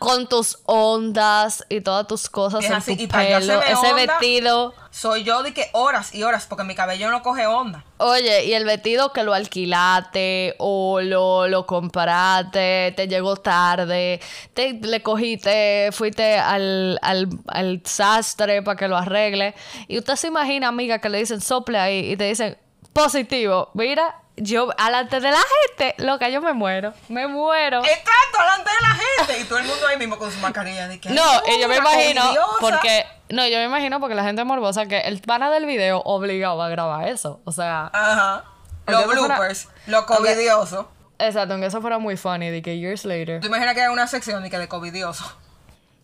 [0.00, 3.94] con tus ondas y todas tus cosas Es en así, tu y pelo, ese onda-
[3.94, 4.74] vestido.
[4.90, 7.84] Soy yo de que horas y horas porque mi cabello no coge onda.
[7.98, 14.20] Oye, y el vestido que lo alquilaste o lo, lo compraste, te llegó tarde,
[14.54, 19.54] te le cogiste, fuiste al, al, al sastre para que lo arregle.
[19.86, 22.56] Y usted se imagina, amiga, que le dicen sople ahí y te dicen
[22.94, 23.70] positivo.
[23.74, 27.78] Mira, yo, alante de la gente, loca, yo me muero, me muero.
[27.84, 28.94] Exacto, delante de la
[29.26, 29.40] gente.
[29.40, 30.88] Y todo el mundo ahí mismo con su mascarilla.
[30.88, 32.48] De que, No, "Ay, y yo me imagino, covidiosa".
[32.60, 36.60] porque, no, yo me imagino porque la gente morbosa que el pana del video obligado
[36.62, 37.40] a grabar eso.
[37.44, 38.44] O sea, Ajá.
[38.86, 40.90] Los eso fuera- bloopers, lo covidioso.
[41.18, 43.40] exacto, aunque eso fuera muy funny, de que years later.
[43.40, 45.24] Tú imaginas que hay una sección de que de covidioso.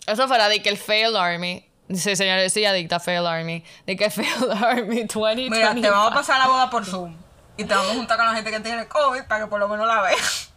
[0.07, 1.69] Eso fuera de que el Fail Army.
[1.93, 3.65] Sí, señores, sí, adicta a Fail Army.
[3.87, 5.51] De que Fail Army 2020.
[5.51, 7.17] Mira, te vamos a pasar la boda por Zoom.
[7.57, 9.69] Y te vamos a juntar con la gente que tiene COVID para que por lo
[9.69, 10.51] menos la veas.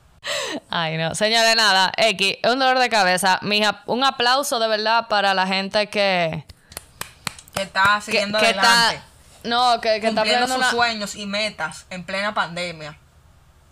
[0.70, 1.16] Ay, no.
[1.16, 1.92] Señores, nada.
[1.98, 3.40] X, es un dolor de cabeza.
[3.42, 6.46] Mija, un aplauso de verdad para la gente que.
[7.54, 8.96] Que está Que, siguiendo que adelante.
[8.96, 9.06] está.
[9.50, 12.98] No, que, que está cumpliendo sus una- sueños y metas en plena pandemia.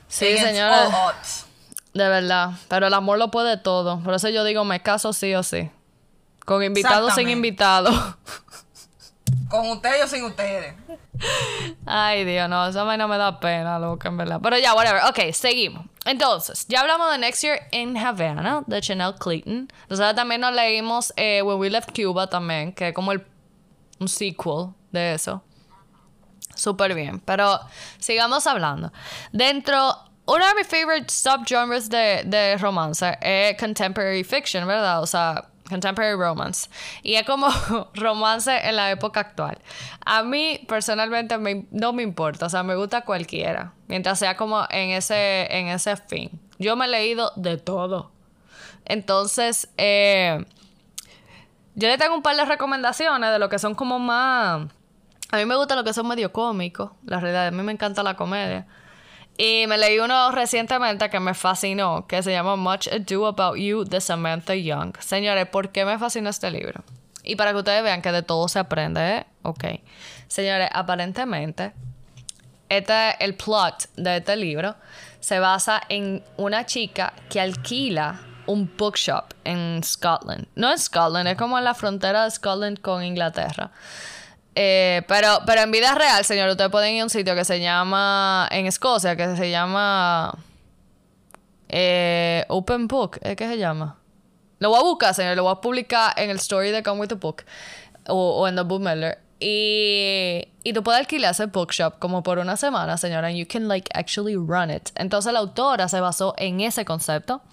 [0.07, 1.45] Sí, señores.
[1.93, 2.51] De verdad.
[2.69, 3.99] Pero el amor lo puede todo.
[3.99, 5.69] Por eso yo digo, me caso sí o sí.
[6.45, 7.63] Con invitados sin Exactamente.
[9.49, 10.75] Con ustedes o sin ustedes.
[11.85, 14.39] Ay, Dios, no, esa vaina me da pena, loca, en verdad.
[14.41, 15.01] Pero ya, whatever.
[15.09, 15.85] Ok, seguimos.
[16.05, 19.67] Entonces, ya hablamos de Next Year in Havana, de Chanel Clayton.
[19.89, 23.25] Nosotros también nos leímos eh, When We Left Cuba también, que es como el,
[23.99, 25.41] un sequel de eso.
[26.55, 27.19] Súper bien.
[27.19, 27.59] Pero
[27.99, 28.91] sigamos hablando.
[29.31, 35.01] Dentro, uno de mis favorite subgenres de, de romance es contemporary fiction, ¿verdad?
[35.01, 36.69] O sea, contemporary romance.
[37.03, 37.47] Y es como
[37.93, 39.57] romance en la época actual.
[40.05, 42.45] A mí, personalmente, me- no me importa.
[42.45, 43.73] O sea, me gusta cualquiera.
[43.87, 46.29] Mientras sea como en ese, en ese fin.
[46.59, 48.11] Yo me he leído de todo.
[48.85, 50.45] Entonces, eh,
[51.75, 54.67] yo le tengo un par de recomendaciones de lo que son como más...
[55.29, 57.47] A mí me gusta lo que son medio cómicos, la realidad.
[57.47, 58.65] A mí me encanta la comedia.
[59.37, 63.83] Y me leí uno recientemente que me fascinó, que se llama Much Ado About You
[63.83, 64.97] de Samantha Young.
[64.99, 66.83] Señores, ¿por qué me fascinó este libro?
[67.23, 69.25] Y para que ustedes vean que de todo se aprende, ¿eh?
[69.43, 69.65] Ok.
[70.27, 71.73] Señores, aparentemente,
[72.67, 74.75] este, el plot de este libro
[75.19, 80.47] se basa en una chica que alquila un bookshop en Scotland.
[80.55, 83.71] No en Scotland, es como en la frontera de Scotland con Inglaterra.
[84.59, 87.59] Eh, pero, pero en vida real, señor, ustedes pueden ir a un sitio que se
[87.59, 90.35] llama, en Escocia, que se llama
[91.69, 93.99] eh, Open Book, ¿es que se llama?
[94.57, 97.09] Lo voy a buscar, señor, lo voy a publicar en el story de Come With
[97.09, 97.43] The Book
[98.07, 99.19] o, o en The Book Mailer.
[99.39, 103.67] Y, y tú puedes alquilar ese bookshop como por una semana, señora, and you can
[103.67, 104.89] like actually run it.
[104.95, 107.43] Entonces la autora se basó en ese concepto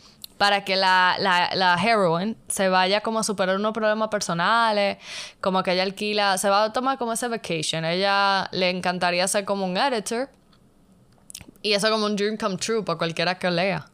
[0.45, 4.99] para que la, la, la heroine se vaya como a superar unos problemas personales,
[5.41, 7.87] como que ella alquila, se va a tomar como ese vacation.
[7.87, 10.29] Ella le encantaría ser como un editor
[11.63, 13.87] y eso como un dream come true para cualquiera que lea.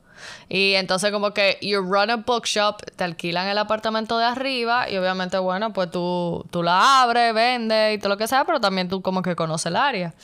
[0.49, 4.97] Y entonces como que you run a bookshop, te alquilan el apartamento de arriba y
[4.97, 8.89] obviamente bueno, pues tú, tú la abres, vendes y todo lo que sea, pero también
[8.89, 10.15] tú como que conoces el área.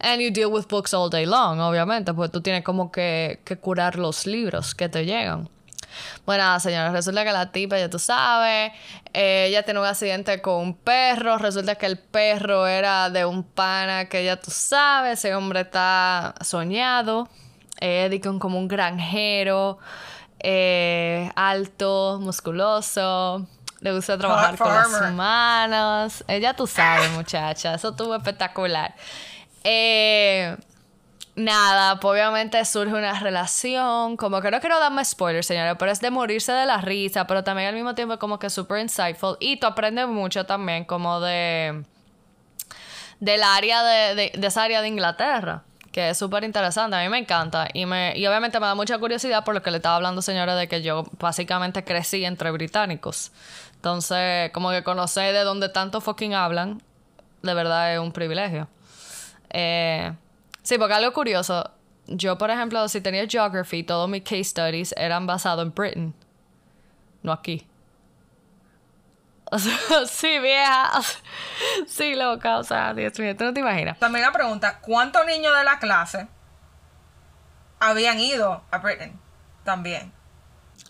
[0.00, 3.56] And you deal with books all day long, obviamente, pues tú tienes como que, que
[3.56, 5.48] curar los libros que te llegan.
[6.24, 8.72] Bueno, nada, señores, resulta que la tipa, ya tú sabes,
[9.12, 11.38] eh, ella tiene un accidente con un perro.
[11.38, 16.34] Resulta que el perro era de un pana que ya tú sabes, ese hombre está
[16.40, 17.28] soñado.
[17.80, 19.78] Eh, como un granjero,
[20.40, 23.46] eh, alto, musculoso.
[23.80, 26.24] Le gusta trabajar con las manos.
[26.26, 27.74] Ella tú sabes, muchacha.
[27.74, 28.94] Eso estuvo espectacular.
[29.64, 30.56] Eh,
[31.38, 36.00] Nada, pues obviamente surge una relación, como que no quiero darme spoilers, señores, pero es
[36.00, 39.56] de morirse de la risa, pero también al mismo tiempo como que súper insightful y
[39.56, 41.84] tú aprendes mucho también como de
[43.20, 47.68] del área de, esa área de Inglaterra, que es súper interesante, a mí me encanta
[47.72, 50.56] y, me, y obviamente me da mucha curiosidad por lo que le estaba hablando, señora,
[50.56, 53.30] de que yo básicamente crecí entre británicos,
[53.76, 56.82] entonces como que conocer de dónde tanto fucking hablan,
[57.44, 58.66] de verdad es un privilegio.
[59.50, 60.12] Eh,
[60.62, 61.70] sí, porque algo curioso,
[62.06, 66.14] yo por ejemplo, si tenía geography, todos mis case studies eran basados en Britain,
[67.22, 67.66] no aquí.
[69.50, 70.98] O sea, sí, vieja.
[70.98, 71.20] o sea,
[71.86, 72.58] sí, loca.
[72.58, 73.98] O sea, Dios mío, tú no te imaginas.
[73.98, 76.28] También la pregunta, ¿cuántos niños de la clase
[77.80, 79.18] habían ido a Britain?
[79.64, 80.12] También.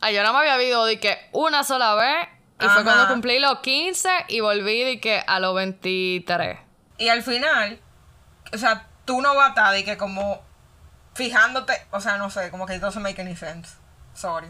[0.01, 2.29] Ay, yo no me había visto de que una sola vez.
[2.61, 6.59] Y fue cuando cumplí los 15 y volví de que a los 23.
[6.99, 7.81] Y al final,
[8.53, 10.41] o sea, tú no vas a estar de que como
[11.15, 13.77] fijándote, o sea, no sé, como que it doesn't make any sense.
[14.15, 14.49] Sorry.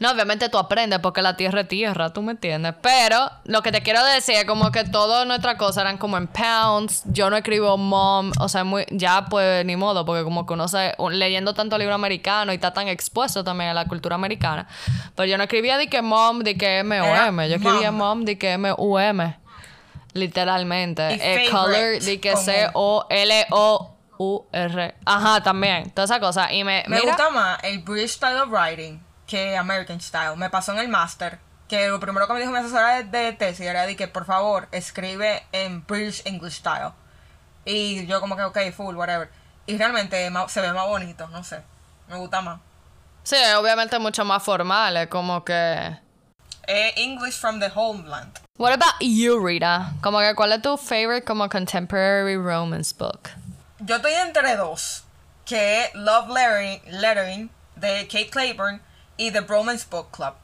[0.00, 2.74] No, obviamente tú aprendes porque la tierra es tierra, tú me entiendes.
[2.80, 6.26] Pero lo que te quiero decir es como que todas nuestras cosas eran como en
[6.26, 7.02] pounds.
[7.04, 10.68] Yo no escribo mom, o sea, muy, ya pues ni modo, porque como que uno
[10.68, 14.66] se, leyendo tanto libro americano y está tan expuesto también a la cultura americana.
[15.14, 17.48] Pero yo no escribía de que mom, de que M-O-M.
[17.50, 18.20] Yo escribía mom.
[18.20, 19.39] mom de que M-U-M.
[20.12, 21.14] Literalmente.
[21.14, 22.74] Eh, color de que C-O-L-O-U-R.
[25.04, 25.90] Ajá, también.
[25.90, 26.52] Toda esa cosa.
[26.52, 30.36] Y me, Me mira, gusta más el British Style of Writing que American Style.
[30.36, 33.32] Me pasó en el máster que lo primero que me dijo mi asesora de, de
[33.32, 36.90] tesis era de que por favor escribe en British English Style.
[37.64, 39.30] Y yo como que ok, full, whatever.
[39.66, 41.62] Y realmente se ve más bonito, no sé.
[42.08, 42.58] Me gusta más.
[43.22, 45.96] Sí, obviamente mucho más formal, es como que...
[46.66, 48.36] Eh, English from the homeland.
[48.60, 49.94] What about you, Rita?
[50.02, 53.30] Como que, ¿cuál es tu favorite como contemporary romance book?
[53.78, 55.04] Yo estoy entre dos,
[55.46, 58.82] que Love Lettering, Lettering de Kate Claiborne
[59.16, 60.34] y The Bromance Book Club.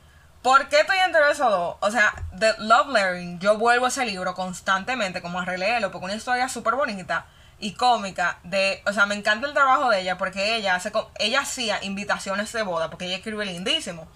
[0.40, 1.76] ¿Por qué estoy entre esos dos?
[1.80, 6.06] O sea, The Love Lettering, yo vuelvo a ese libro constantemente como a releerlo porque
[6.06, 7.26] es una historia súper bonita
[7.58, 11.40] y cómica de, o sea, me encanta el trabajo de ella porque ella hace ella
[11.40, 14.08] hacía invitaciones de boda porque ella escribe lindísimo.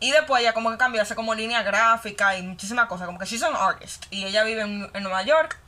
[0.00, 3.26] Y después ella como que cambió, hace como línea gráfica y muchísimas cosas, como que
[3.26, 4.06] she's an artist.
[4.10, 5.58] Y ella vive en, en Nueva York.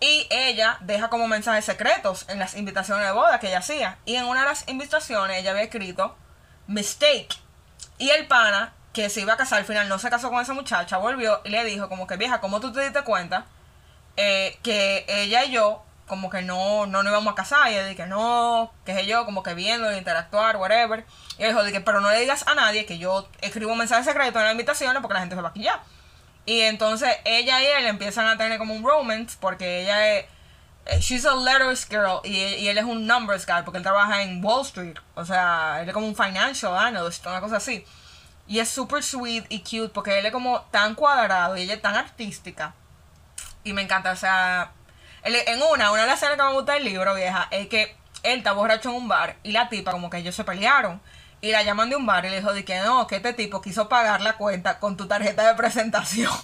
[0.00, 3.98] Y ella deja como mensajes secretos en las invitaciones de boda que ella hacía.
[4.04, 6.16] Y en una de las invitaciones ella había escrito
[6.66, 7.36] mistake.
[7.98, 10.54] Y el pana que se iba a casar al final no se casó con esa
[10.54, 13.46] muchacha, volvió y le dijo como que vieja, ¿cómo tú te diste cuenta
[14.16, 17.70] eh, que ella y yo como que no, no nos íbamos a casar?
[17.70, 21.06] Y ella dije no, que sé yo, como que viendo, interactuar, whatever.
[21.38, 24.04] Y él dijo, que, pero no le digas a nadie que yo escribo un mensaje
[24.04, 25.80] secreto en las invitaciones porque la gente se va a quillar.
[26.44, 30.26] Y entonces ella y él empiezan a tener como un romance porque ella es...
[30.84, 34.44] eh, She's a letters girl y, él es un numbers guy porque él trabaja en
[34.44, 34.98] Wall Street.
[35.14, 37.86] O sea, él es como un financial analyst, una cosa así.
[38.46, 41.80] Y es super sweet y cute porque él es como tan cuadrado y ella es
[41.80, 42.74] tan artística.
[43.64, 44.72] Y me encanta, o sea,
[45.24, 48.38] en una, una de las escenas que me gusta del libro, vieja, es que él
[48.38, 51.00] está borracho en un bar y la tipa como que ellos se pelearon.
[51.40, 53.60] Y la llaman de un bar y le dijo de que no, que este tipo
[53.60, 56.32] quiso pagar la cuenta con tu tarjeta de presentación.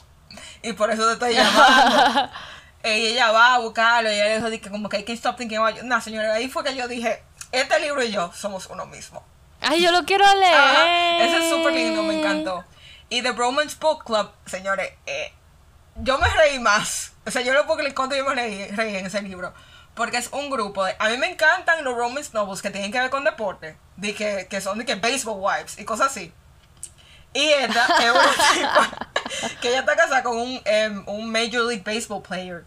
[0.61, 2.31] Y por eso te estoy llamando.
[2.85, 5.19] y ella va a buscarlo y ella le dijo de que como que I can't
[5.19, 5.85] stop thinking about you.
[5.85, 9.25] No, señora, ahí fue que yo dije, este libro y yo somos uno mismo.
[9.61, 10.55] Ay, yo lo quiero leer.
[10.55, 12.65] Ajá, ese es súper lindo, me encantó.
[13.09, 15.33] Y The Bromance Book Club, señores, eh,
[15.99, 17.13] yo me reí más.
[17.27, 19.53] O sea, yo no puedo cuánto yo me reí, reí en ese libro.
[19.95, 20.95] Porque es un grupo de...
[20.99, 23.77] A mí me encantan los romance novels que tienen que ver con deporte.
[23.97, 26.33] De que, son de que baseball wives y cosas así.
[27.35, 29.11] Y esta es una tipa
[29.61, 32.65] que ella está casada con un, em, un Major League Baseball player.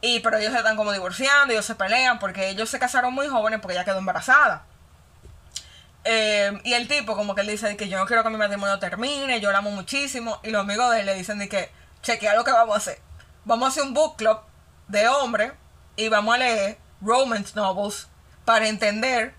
[0.00, 3.28] Y pero ellos se están como divorciando, ellos se pelean porque ellos se casaron muy
[3.28, 4.64] jóvenes porque ella quedó embarazada.
[6.04, 8.78] Eh, y el tipo como que él dice que yo no quiero que mi matrimonio
[8.78, 10.40] termine, yo la amo muchísimo.
[10.44, 11.70] Y los amigos de él le dicen de que,
[12.06, 13.00] chequea lo que vamos a hacer.
[13.44, 14.38] Vamos a hacer un book club
[14.86, 15.52] de hombres
[15.96, 18.06] y vamos a leer romance novels
[18.44, 19.34] para entender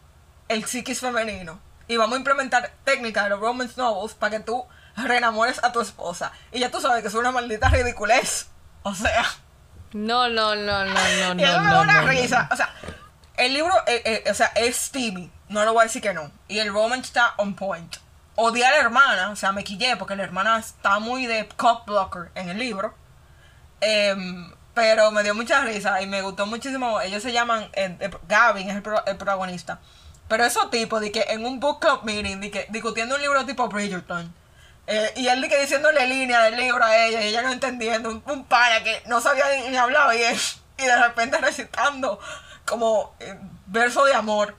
[0.49, 1.59] el psiquis femenino.
[1.87, 4.65] Y vamos a implementar técnicas de los romance novels para que tú
[4.97, 6.33] reenamores a tu esposa.
[6.51, 8.47] Y ya tú sabes que es una maldita ridiculez.
[8.83, 9.23] O sea...
[9.93, 10.93] No, no, no, no,
[11.33, 12.07] no, Y eso no, me da no, una no, no.
[12.09, 12.49] risa.
[12.51, 12.73] O sea,
[13.37, 15.31] el libro, eh, eh, o sea, es steamy.
[15.47, 16.29] No lo voy a decir que no.
[16.49, 17.95] Y el romance está on point.
[18.39, 21.85] Odié a la hermana, o sea, me quillé porque la hermana está muy de cop
[21.87, 22.93] blocker en el libro.
[23.81, 27.01] Em, pero me dio mucha risa y me gustó muchísimo.
[27.01, 27.69] Ellos se llaman,
[28.27, 29.79] Gavin es el, pro- el protagonista.
[30.27, 33.45] Pero esos tipos, de que en un book club meeting, de que, discutiendo un libro
[33.45, 34.33] tipo Bridgerton.
[34.87, 38.09] eh, y él de que diciéndole línea del libro a ella y ella no entendiendo.
[38.09, 40.35] Un, un que no sabía ni, ni hablaba bien.
[40.79, 42.19] Y de repente recitando
[42.63, 44.55] como eh, verso de amor.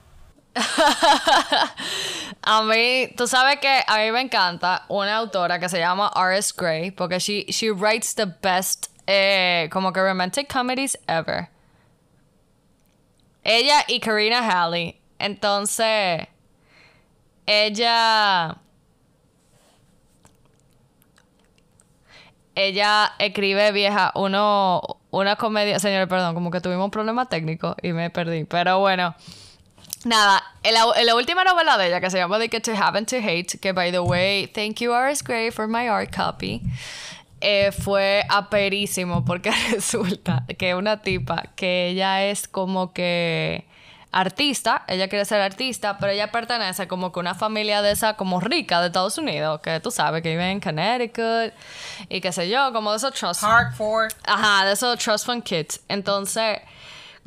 [2.41, 6.53] A mí, tú sabes que a mí me encanta una autora que se llama R.S.
[6.55, 11.49] Gray porque she, she writes the best eh, como que romantic comedies ever.
[13.43, 14.99] Ella y Karina Halley.
[15.17, 16.27] Entonces,
[17.45, 18.57] ella...
[22.55, 24.81] Ella escribe, vieja, uno,
[25.11, 25.79] una comedia...
[25.79, 28.43] Señor, perdón, como que tuvimos problemas técnicos y me perdí.
[28.43, 29.15] Pero bueno,
[30.05, 32.71] Nada, en la, en la última novela de ella que se llama The Get to
[32.71, 35.21] Have and to Hate, que by the way, thank you R.S.
[35.21, 36.61] Gray for my art copy,
[37.41, 43.65] eh, fue aperísimo porque resulta que una tipa que ella es como que
[44.11, 48.15] artista, ella quiere ser artista, pero ella pertenece como que a una familia de esa
[48.15, 51.53] como rica de Estados Unidos, que tú sabes que vive en Connecticut
[52.09, 54.13] y qué sé yo, como de esos trust Hartford.
[54.25, 55.81] Ajá, de esos trust fund kids.
[55.87, 56.59] Entonces,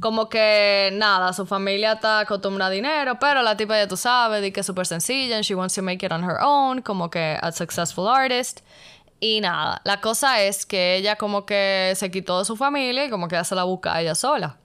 [0.01, 4.43] como que nada, su familia está acostumbrada a dinero, pero la tipa ya tú sabes,
[4.43, 7.11] de que es súper sencilla, and she wants to make it on her own, como
[7.11, 8.61] que a successful artist.
[9.21, 13.11] Y nada, la cosa es que ella como que se quitó de su familia y
[13.11, 14.59] como que ya se la busca ella sola.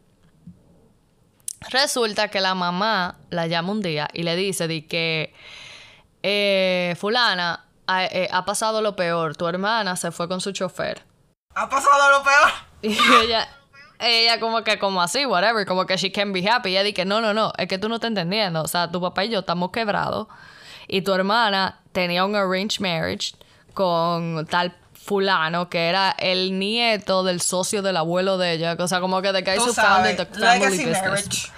[1.69, 5.33] Resulta que la mamá la llama un día y le dice de que
[6.23, 11.03] eh, fulana ha, eh, ha pasado lo peor, tu hermana se fue con su chofer.
[11.55, 12.67] Ha pasado lo peor.
[12.81, 13.47] Y ella,
[13.99, 16.69] ella como que como así, whatever, como que she can be happy.
[16.69, 18.62] Y ella dice, no, no, no, es que tú no estás entendiendo.
[18.62, 20.27] O sea, tu papá y yo estamos quebrados.
[20.88, 23.33] Y tu hermana tenía un arranged marriage
[23.73, 28.75] con tal fulano que era el nieto del socio del abuelo de ella.
[28.79, 31.02] O sea, como que de que Tú su family legacy business.
[31.02, 31.52] marriage.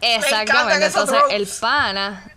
[0.00, 0.86] Exactamente.
[0.86, 2.32] Entonces, el pana,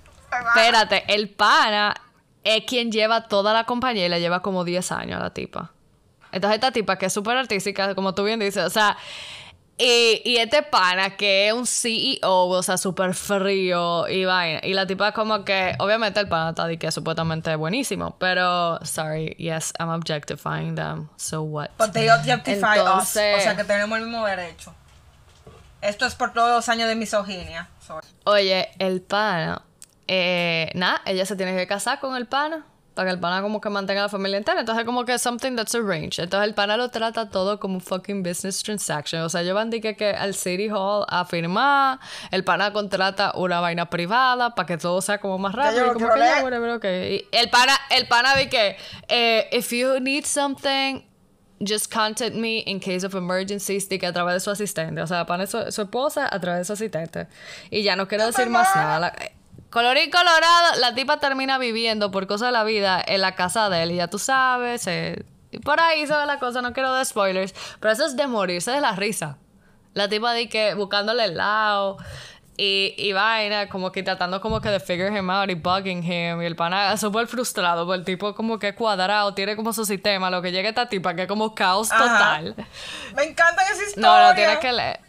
[0.55, 1.95] espérate, el pana
[2.43, 5.72] es quien lleva toda la compañía y le lleva como 10 años a la tipa.
[6.32, 8.97] Entonces, esta tipa que es súper artística, como tú bien dices, o sea,
[9.77, 14.59] y, y este pana que es un CEO, o sea, súper frío y vaina.
[14.63, 18.80] Y la tipa como que, obviamente el pana está de que supuestamente es buenísimo, pero,
[18.86, 21.69] sorry, yes, I'm objectifying them, so what?
[21.77, 23.39] But they objectify Entonces- us.
[23.39, 24.75] O sea que tenemos el mismo derecho.
[25.82, 27.69] Esto es por todos los años de misoginia.
[27.80, 28.05] Sorry.
[28.25, 29.61] Oye, el pana
[30.11, 32.65] eh, nada, ella se tiene que casar con el pana
[33.00, 34.60] para que el pana como que mantenga a la familia entera.
[34.60, 36.20] Entonces como que something that's arranged.
[36.20, 39.22] Entonces el pana lo trata todo como un fucking business transaction.
[39.22, 43.89] O sea, llevan que, que al City Hall a firmar, el pana contrata una vaina
[43.89, 45.93] privada para que todo sea como más rápido.
[45.93, 47.16] como que ya, bueno, okay.
[47.16, 48.76] y el pana, el pana de que
[49.08, 51.02] eh, if you need something
[51.66, 55.02] just contact me in case of emergencies, que a través de su asistente.
[55.02, 57.28] O sea, pana su, su esposa a través de su asistente.
[57.70, 59.14] Y ya no quiero decir más nada.
[59.70, 63.84] Colorín colorado, la tipa termina viviendo por cosas de la vida en la casa de
[63.84, 63.91] él.
[63.91, 64.89] Y ya tú sabes,
[65.63, 67.53] por ahí se ve la cosa, no quiero dar spoilers.
[67.80, 69.38] Pero eso es de morirse de la risa.
[69.93, 71.97] La tipa de que buscándole el lado.
[72.57, 76.41] Y, y vaina, como que tratando como que de figure him out y bugging him.
[76.41, 80.32] Y el pana súper frustrado, porque el tipo como que cuadrado, tiene como su sistema.
[80.32, 82.55] Lo que llega esta tipa, que es como caos total.
[83.15, 84.09] Me encanta esa historia.
[84.09, 85.09] No, no, tienes que leer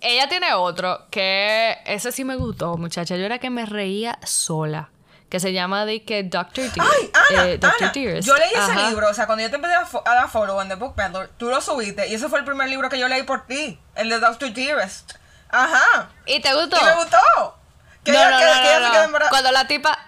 [0.00, 3.16] ella tiene otro que ese sí me gustó, muchacha.
[3.16, 4.90] Yo era que me reía sola.
[5.28, 6.72] Que se llama de que Dr.
[6.72, 6.78] Dearest.
[6.80, 7.92] Ay, Ana, eh, Dr.
[7.92, 8.26] Dearest.
[8.26, 10.76] Yo leí ese libro, o sea, cuando yo te empecé a, dar follow en The
[10.76, 13.46] Book Peddler, tú lo subiste y ese fue el primer libro que yo leí por
[13.46, 14.54] ti, el de Dr.
[14.54, 15.16] Dearest.
[15.50, 16.08] Ajá.
[16.24, 16.78] ¿Y te gustó?
[16.80, 17.58] Y me gustó.
[18.04, 19.98] Que no, no, no, no, Cuando la tipa,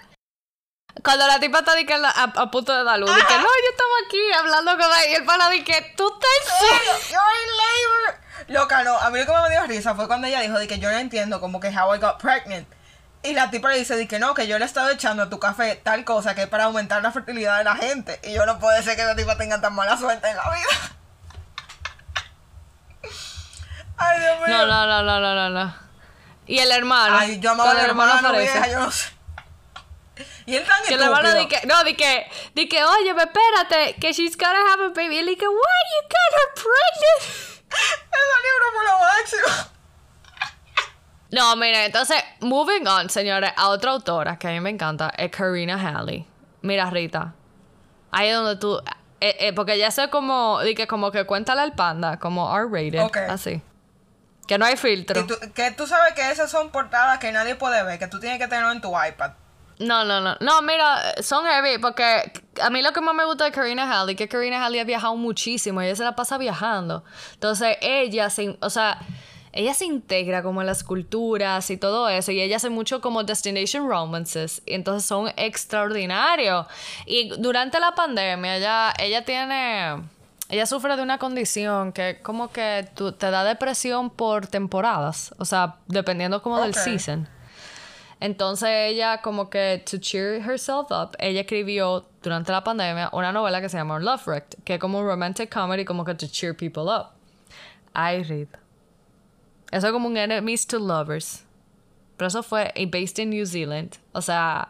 [1.04, 4.32] cuando la tipa está a, a, punto de dar luz, que no, yo estaba aquí
[4.38, 6.92] hablando con ella y el pana que tú estás serio.
[7.10, 8.19] You're in labor.
[8.50, 8.98] Loca, no.
[8.98, 10.98] A mí lo que me dio risa fue cuando ella dijo de que yo no
[10.98, 12.66] entiendo como que how I got pregnant.
[13.22, 15.30] Y la tipa le dice de que no, que yo le he estado echando a
[15.30, 18.18] tu café tal cosa que es para aumentar la fertilidad de la gente.
[18.24, 20.66] Y yo no puede ser que la tipa tenga tan mala suerte en la vida.
[23.98, 24.48] Ay, Dios mío.
[24.48, 25.74] No, no, no, no, no, no.
[26.46, 27.18] Y el hermano.
[27.20, 29.12] Ay, yo amaba al hermano, hermano vieja, yo no sé.
[30.46, 33.94] Y él tan que el hermano di que, no, di que, di que, oye, espérate,
[34.00, 35.16] que she's gonna have a baby.
[35.16, 37.59] Y él di que, why you got her pregnant?
[37.70, 39.70] Ese libro fue lo máximo.
[41.32, 45.30] No, mira, entonces, moving on, señores, a otra autora que a mí me encanta, es
[45.30, 46.26] Karina Halley.
[46.62, 47.34] Mira, Rita,
[48.10, 48.80] ahí es donde tú...
[49.22, 53.62] Eh, eh, porque ya sé como, que como que cuéntale al panda, como R-rated, así.
[54.48, 55.26] Que no hay filtro.
[55.54, 58.48] que tú sabes que esas son portadas que nadie puede ver, que tú tienes que
[58.48, 59.32] tenerlo en tu iPad.
[59.80, 60.36] No, no, no.
[60.40, 64.12] No, mira, son heavy porque a mí lo que más me gusta de Karina Halley
[64.12, 67.02] es que Karina Halley ha viajado muchísimo y ella se la pasa viajando.
[67.32, 69.00] Entonces, ella se, o sea,
[69.52, 73.24] ella se integra como en las culturas y todo eso y ella hace mucho como
[73.24, 76.66] destination romances y entonces son extraordinarios.
[77.06, 80.02] Y durante la pandemia ella ella tiene
[80.50, 85.76] ella sufre de una condición que como que te da depresión por temporadas, o sea,
[85.86, 87.28] dependiendo como del season.
[88.20, 93.62] Entonces ella como que to cheer herself up, ella escribió durante la pandemia una novela
[93.62, 96.54] que se llama Love Wrecked, que es como un romantic comedy como que to cheer
[96.54, 97.12] people up.
[97.94, 98.48] I read.
[99.72, 101.44] Eso es como un enemies to lovers.
[102.16, 103.96] Pero eso fue based in New Zealand.
[104.12, 104.68] O sea,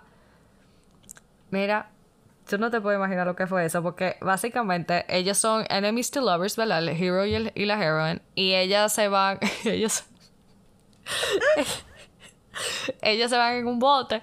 [1.51, 1.90] mira,
[2.48, 6.20] tú no te puedes imaginar lo que fue eso, porque básicamente ellos son enemies to
[6.20, 6.78] lovers, ¿verdad?
[6.78, 8.22] El hero y, el, y la heroine.
[8.36, 10.05] Y ellas se van, ellos...
[13.02, 14.22] ellos se van en un bote.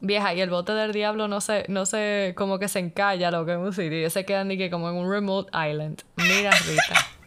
[0.00, 3.44] Vieja, y el bote del diablo no sé, no sé, como que se encalla lo
[3.44, 3.98] que es un sitio.
[3.98, 6.02] Ellos se quedan ni que como en un remote island.
[6.16, 7.08] Mira, Rita.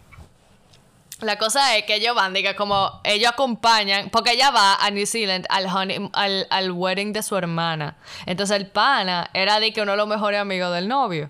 [1.22, 5.06] La cosa es que ellos van, diga, como ellos acompañan, porque ella va a New
[5.06, 5.68] Zealand al,
[6.14, 7.98] al, al, wedding de su hermana.
[8.26, 11.30] Entonces el pana era de que uno de los mejores amigos del novio.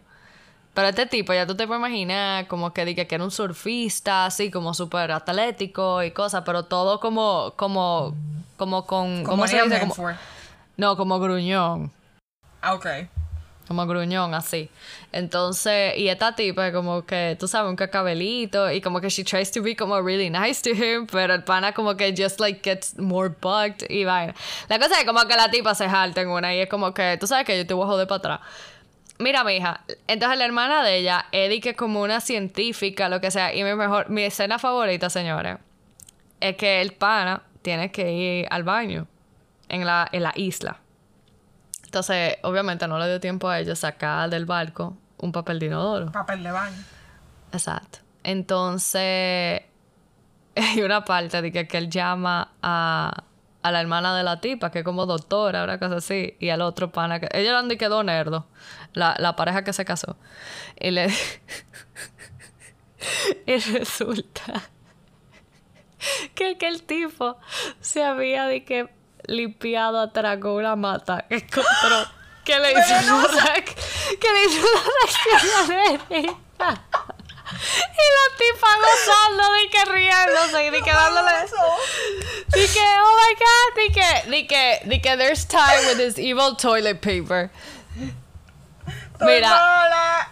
[0.74, 4.50] Pero este tipo, ya tú te puedes imaginar, como que, que era un surfista, así
[4.50, 8.16] como súper atlético y cosas, pero todo como, como
[8.62, 9.24] como con.
[9.24, 9.80] ¿Cómo se dice?
[9.80, 9.96] Como,
[10.78, 11.92] no, como gruñón.
[12.62, 12.86] Ah, ok.
[13.68, 14.70] Como gruñón, así.
[15.12, 19.52] Entonces, y esta tipa, como que, tú sabes, un cacabelito, y como que she tries
[19.52, 23.00] to be como really nice to him, pero el pana como que just like gets
[23.00, 24.36] more bugged y vaina.
[24.70, 27.18] La cosa es como que la tipa se jalta en una y es como que,
[27.20, 28.40] tú sabes que yo te voy a joder para atrás.
[29.22, 33.22] Mira, mi hija, entonces la hermana de ella, Eddie, que es como una científica, lo
[33.22, 35.58] que sea, y mi mejor, mi escena favorita, señores,
[36.40, 39.08] es que el pana tienes que ir al baño
[39.70, 40.80] en la, en la isla.
[41.86, 46.12] Entonces, obviamente no le dio tiempo a ella sacar del barco un papel de inodoro.
[46.12, 46.78] Papel de baño.
[47.52, 48.00] Exacto.
[48.24, 49.62] Entonces,
[50.56, 53.24] hay una parte de que, que él llama a,
[53.62, 56.62] a, la hermana de la tipa, que es como doctora, una cosa así, y al
[56.62, 57.28] otro pana que.
[57.32, 58.48] Ella eran de quedó nerdo,
[58.94, 60.18] la, la pareja que se casó.
[60.80, 61.08] Y le.
[63.46, 64.64] y resulta
[66.36, 67.38] que, que el tipo
[67.80, 68.90] se había de que
[69.28, 72.08] limpiado atrás con una mata que encontró
[72.44, 76.28] que le hizo una que le hizo una reacción Y
[77.62, 81.32] la tipa gozando, de que riéndose y de que dándole.
[82.48, 86.18] De que, oh my god, de que, de que, de que there's time with this
[86.18, 87.50] evil toilet paper.
[89.20, 90.28] Mira.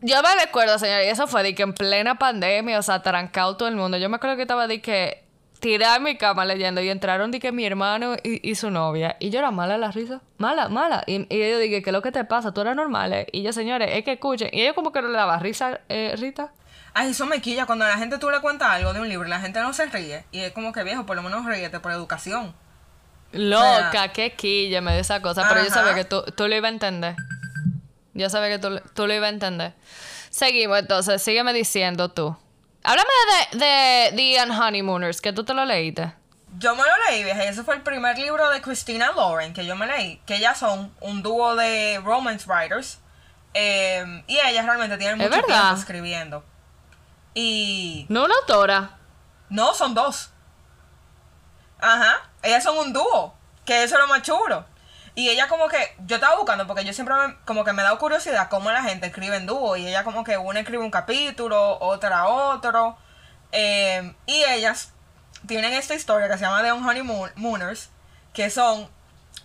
[0.00, 3.56] Yo me recuerdo, señor, y eso fue de que en plena pandemia, o sea, trancado
[3.56, 3.96] todo el mundo.
[3.96, 5.24] Yo me acuerdo que estaba de que
[5.58, 9.16] tiré en mi cama leyendo y entraron de que mi hermano y, su novia.
[9.18, 10.20] Y yo era mala la risa.
[10.36, 11.02] Mala, mala.
[11.08, 12.54] Y, y ellos dije, ¿qué es lo que te pasa?
[12.54, 13.26] Tú eres normal, ¿eh?
[13.32, 14.50] Y yo, señores, es que escuchen.
[14.52, 16.52] Y ellos como que no le daba risa, eh, Rita.
[16.94, 17.66] Ay, eso me quilla.
[17.66, 19.86] Cuando la gente tú le cuentas algo de un libro y la gente no se
[19.86, 20.24] ríe.
[20.32, 22.54] Y es como que viejo, por lo menos ríete por educación.
[23.32, 25.46] Loca, qué quilla me dio esa cosa.
[25.48, 27.16] Pero yo sabía que tú, tú lo ibas a entender.
[28.14, 29.74] Yo sabía que tú, tú lo ibas a entender.
[30.30, 32.36] Seguimos entonces, sígueme diciendo tú.
[32.82, 33.10] Háblame
[33.52, 36.12] de, de The Honeymooners, que tú te lo leíste.
[36.58, 39.76] Yo me lo leí, vieja, ese fue el primer libro de Christina Lauren que yo
[39.76, 40.20] me leí.
[40.26, 42.98] Que ellas son un dúo de romance writers.
[43.54, 46.44] Eh, y ellas realmente tienen mucho tiempo escribiendo.
[47.34, 48.06] Y.
[48.08, 48.98] No una autora.
[49.48, 50.30] No, son dos.
[51.80, 52.30] Ajá.
[52.42, 53.34] Ellas son un dúo.
[53.64, 54.64] Que eso es lo más chulo.
[55.14, 57.14] Y ella como que, yo estaba buscando, porque yo siempre
[57.44, 59.76] como que me he dado curiosidad cómo la gente escribe en dúo.
[59.76, 62.96] Y ella como que una escribe un capítulo, otra otro.
[63.50, 64.92] Eh, y ellas
[65.46, 67.90] tienen esta historia que se llama The Honeymooners,
[68.32, 68.88] que son,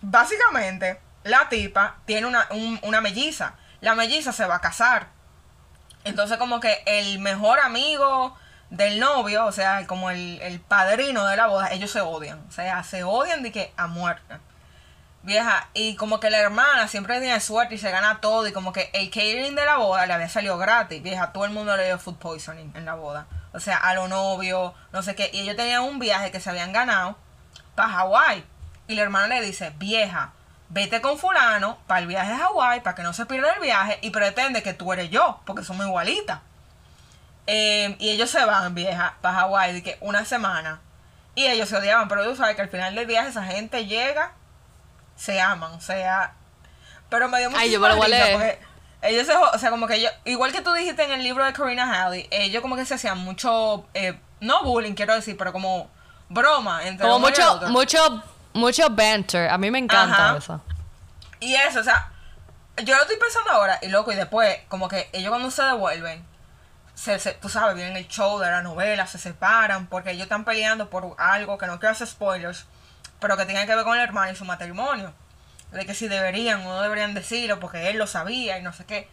[0.00, 2.48] básicamente, la tipa tiene una,
[2.82, 3.54] una melliza.
[3.80, 5.08] La melliza se va a casar.
[6.04, 8.36] Entonces como que el mejor amigo
[8.70, 12.44] del novio, o sea, como el, el padrino de la boda, ellos se odian.
[12.48, 14.36] O sea, se odian de que a muerte.
[15.22, 18.46] Vieja, y como que la hermana siempre tiene suerte y se gana todo.
[18.46, 21.02] Y como que el catering de la boda le había salido gratis.
[21.02, 23.26] Vieja, todo el mundo le dio food poisoning en la boda.
[23.54, 25.30] O sea, a los novios, no sé qué.
[25.32, 27.16] Y ellos tenían un viaje que se habían ganado
[27.74, 28.44] para Hawái.
[28.86, 30.34] Y la hermana le dice, vieja,
[30.68, 33.98] vete con fulano para el viaje a Hawái, para que no se pierda el viaje.
[34.02, 36.40] Y pretende que tú eres yo, porque somos igualitas.
[37.46, 40.80] Eh, y ellos se van, vieja, para Hawái, de que una semana.
[41.34, 44.32] Y ellos se odiaban, pero tú sabes que al final del viaje esa gente llega
[45.16, 46.34] se aman, o sea.
[47.08, 47.78] Pero me dio mucha risa
[48.32, 48.58] porque
[49.02, 51.52] ellos se, o sea, como que ellos, igual que tú dijiste en el libro de
[51.52, 55.90] Corina Halley, ellos como que se hacían mucho, eh, no bullying quiero decir, pero como
[56.28, 58.22] broma entre Como mucho, mucho,
[58.54, 60.62] mucho banter, a mí me encanta eso.
[61.40, 62.10] Y eso, o sea,
[62.82, 66.24] yo lo estoy pensando ahora, y loco, y después, como que ellos cuando se devuelven,
[66.94, 70.88] se, tú sabes, vienen el show de la novela, se separan, porque ellos están peleando
[70.88, 72.66] por algo que no quiero hacer spoilers
[73.24, 75.12] pero que tenía que ver con el hermano y su matrimonio.
[75.72, 78.84] De que si deberían o no deberían decirlo porque él lo sabía y no sé
[78.84, 79.08] qué.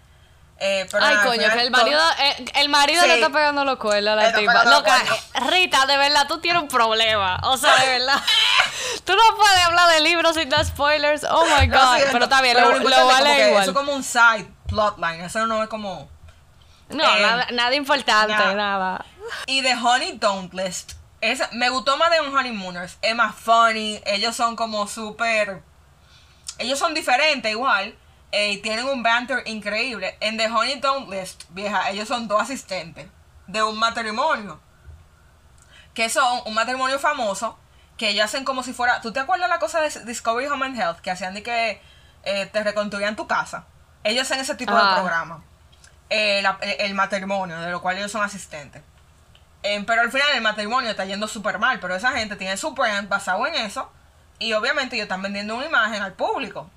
[0.64, 4.16] Eh, Ay, coño, que el marido, eh, el marido le está pegando los cuernos a
[4.16, 4.64] la tipa.
[4.66, 4.95] Loca,
[5.49, 7.39] Rita, de verdad, tú tienes un problema.
[7.45, 8.22] O sea, de verdad.
[9.03, 11.24] tú no puedes hablar de libros sin dar spoilers.
[11.24, 11.97] Oh my god.
[12.12, 13.64] pero está bien, lo, lo vale igual.
[13.64, 15.22] Eso es como un side plotline.
[15.22, 16.07] Eso no es como.
[16.89, 18.53] No, eh, nada, nada, importante, nada.
[18.53, 19.05] nada.
[19.47, 20.93] Y de Honey Don't List
[21.51, 22.97] me gustó más de un Honeymooners.
[23.01, 24.01] Es más funny.
[24.05, 25.62] Ellos son como súper.
[26.57, 27.95] Ellos son diferentes igual.
[28.32, 30.18] Eh, y tienen un banter increíble.
[30.22, 33.08] En The Honey Don't List, vieja, ellos son dos asistentes
[33.48, 34.60] de un matrimonio.
[35.94, 37.58] Que son un matrimonio famoso.
[37.98, 39.02] Que ellos hacen como si fuera.
[39.02, 41.00] ¿Tú te acuerdas la cosa de Discovery Home and Health?
[41.02, 41.82] Que hacían de que
[42.24, 43.66] eh, te reconstruían tu casa.
[44.04, 45.44] Ellos hacen ese tipo de programa.
[46.10, 46.44] Eh,
[46.80, 48.82] el matrimonio, de lo cual ellos son asistentes.
[49.62, 53.08] Pero al final el matrimonio está yendo súper mal, pero esa gente tiene su brand
[53.10, 53.92] basado en eso.
[54.40, 56.70] Y obviamente ellos están vendiendo una imagen al público.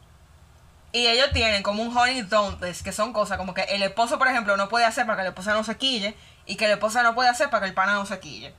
[0.94, 4.28] Y ellos tienen como un honey dauntless, que son cosas como que el esposo, por
[4.28, 6.16] ejemplo, no puede hacer para que la esposa no se quille.
[6.46, 8.54] Y que la esposa no puede hacer para que el pana no se quille.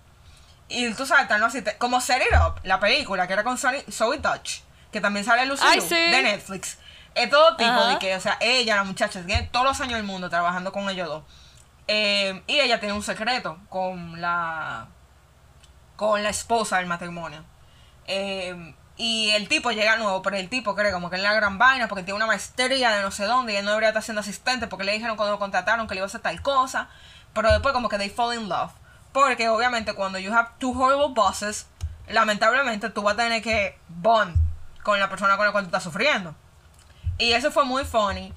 [0.67, 4.17] Y tú sabes, tal, así, como Set It Up, la película que era con Zoe
[4.17, 6.77] Touch, que también sale Lucy de Netflix.
[7.13, 10.03] Es todo tipo de que, o sea, ella, la muchacha, tiene todos los años del
[10.03, 11.23] mundo trabajando con ellos dos.
[11.88, 14.88] Eh, y ella tiene un secreto con la
[15.95, 17.45] con la esposa del matrimonio.
[18.07, 21.58] Eh, y el tipo llega nuevo, pero el tipo cree como que es la gran
[21.58, 24.22] vaina porque tiene una maestría de no sé dónde y él no debería estar siendo
[24.22, 26.88] asistente porque le dijeron cuando lo contrataron que le iba a hacer tal cosa.
[27.34, 28.72] Pero después como que they fall in love.
[29.12, 31.68] Porque obviamente cuando you have two horrible bosses,
[32.08, 34.36] lamentablemente tú vas a tener que bond
[34.84, 36.34] con la persona con la cual tú estás sufriendo.
[37.18, 38.34] Y eso fue muy funny.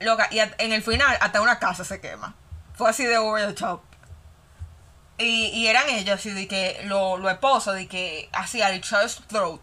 [0.00, 2.34] Loca, y en el final hasta una casa se quema.
[2.74, 3.82] Fue así de over the top.
[5.18, 9.20] Y, y eran ellos así de que los lo esposos de que hacía el chest
[9.28, 9.60] throat.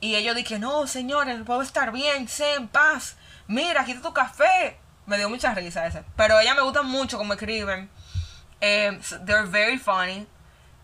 [0.00, 3.16] Y ellos que no, señores, puedo estar bien, sé en paz.
[3.46, 4.78] Mira, está tu café.
[5.06, 6.04] Me dio mucha risa ese.
[6.16, 7.90] Pero ella me gusta mucho como escriben.
[8.62, 10.26] Um, they're very funny.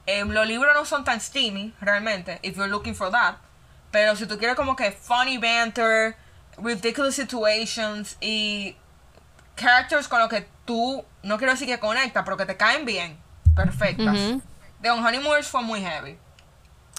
[0.06, 3.36] Um, los libros no son tan steamy, realmente, if you're looking for that.
[3.90, 6.16] Pero si tú quieres como que funny banter,
[6.58, 8.76] ridiculous situations y
[9.56, 13.18] characters con los que tú no quiero decir que conecta, pero que te caen bien,
[13.54, 14.16] perfectas.
[14.16, 14.42] Ujú.
[14.82, 16.18] The On Honeymooners fue muy heavy.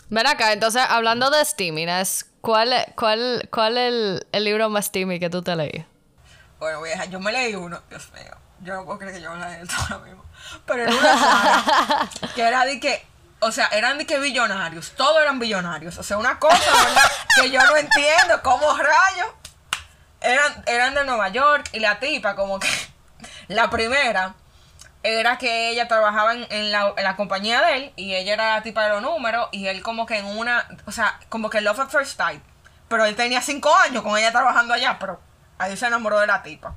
[0.09, 5.19] Ven acá, entonces, hablando de steaminess, ¿cuál, cuál, cuál es el, el libro más steamy
[5.19, 5.85] que tú te leí?
[6.59, 9.45] Bueno, vieja, yo me leí uno, Dios mío, yo no puedo creer que yo me
[9.45, 10.23] leí esto ahora mismo.
[10.65, 13.05] Pero era una saga que era de que,
[13.41, 15.97] o sea, eran de que billonarios, todos eran billonarios.
[15.97, 17.11] O sea, una cosa, ¿verdad?
[17.41, 19.27] que yo no entiendo, ¿cómo rayos?
[20.21, 22.69] Eran, eran de Nueva York y la tipa, como que,
[23.49, 24.35] la primera
[25.13, 28.63] era que ella trabajaba en, la, en la compañía de él y ella era la
[28.63, 31.79] tipa de los números y él como que en una, o sea, como que love
[31.79, 32.41] at first sight.
[32.87, 35.19] Pero él tenía cinco años con ella trabajando allá, pero
[35.57, 36.75] ahí se enamoró de la tipa.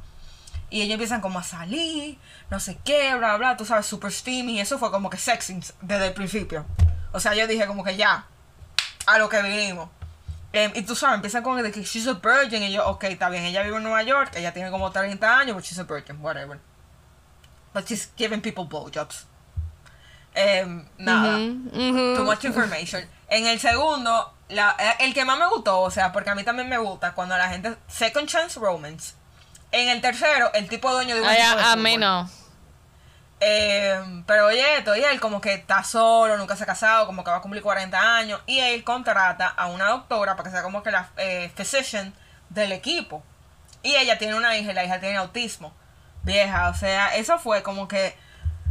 [0.70, 2.18] Y ellos empiezan como a salir,
[2.48, 4.54] no sé qué, bla, bla, tú sabes, super steamy.
[4.54, 6.64] Y eso fue como que sexy desde el principio.
[7.12, 8.24] O sea, yo dije como que ya,
[9.06, 9.88] a lo que vinimos.
[10.52, 12.62] Em, y tú sabes, empiezan con el de que she's a virgin.
[12.62, 15.54] Y yo, ok, está bien, ella vive en Nueva York, ella tiene como 30 años,
[15.54, 16.58] but she's a virgin, whatever.
[17.72, 19.26] But she's giving people blowjobs.
[20.34, 21.36] Em, nada.
[21.38, 23.08] Too much information.
[23.28, 26.42] En el segundo, la- eh, el que más me gustó, o sea, porque a mí
[26.44, 27.76] también me gusta cuando la gente.
[27.88, 29.14] Second Chance Romance.
[29.72, 32.28] En el tercero, el tipo dueño de un Ay, equipo de a, mí no.
[33.42, 37.24] Eh, pero oye, esto, y él como que está solo, nunca se ha casado, como
[37.24, 38.40] que va a cumplir 40 años.
[38.46, 42.12] Y él contrata a una doctora para que sea como que la eh, physician
[42.50, 43.22] del equipo.
[43.82, 45.72] Y ella tiene una hija y la hija tiene autismo.
[46.22, 48.14] Vieja, o sea, eso fue como que.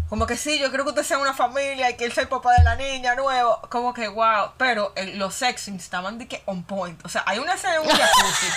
[0.10, 2.30] Como que sí, yo creo que usted sea una familia y que él sea el
[2.30, 3.62] papá de la niña nuevo.
[3.70, 4.54] Como que wow.
[4.58, 7.00] Pero eh, los sexings estaban de que on point.
[7.06, 8.48] O sea, hay una escena en un jacuzzi.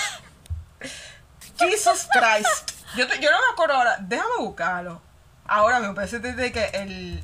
[1.59, 2.71] Jesus Christ.
[2.97, 3.97] Yo, te- yo no me acuerdo ahora.
[4.01, 5.03] Déjame buscarlo.
[5.47, 7.23] Ahora me parece de que el.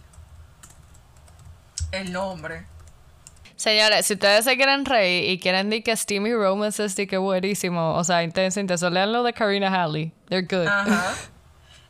[1.92, 2.66] El nombre.
[3.56, 7.16] Señores, si ustedes se quieren reír y quieren decir que Steamy Romance es de que
[7.16, 10.12] buenísimo, o sea, intenso, intenso, lean lo de Karina Halley.
[10.28, 10.66] They're good.
[10.68, 11.14] Ajá.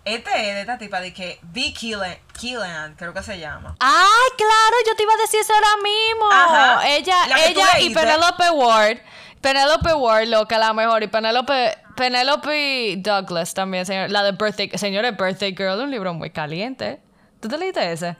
[0.05, 1.39] Este es de esta tipa de que.
[1.79, 3.77] Keelan, Keelan, creo que se llama.
[3.81, 6.31] Ay, claro, yo te iba a decir eso ahora mismo.
[6.33, 6.89] Ajá.
[6.89, 7.91] Ella, ella y.
[7.95, 8.99] Penelope Ward.
[9.41, 11.03] Penelope Ward, loca, la mejor.
[11.03, 14.11] Y Penelope, Penelope Douglas también, señor.
[14.11, 17.01] La de Birthday, señores, Birthday Girl, un libro muy caliente.
[17.41, 18.17] ¿Tú te leíste ese?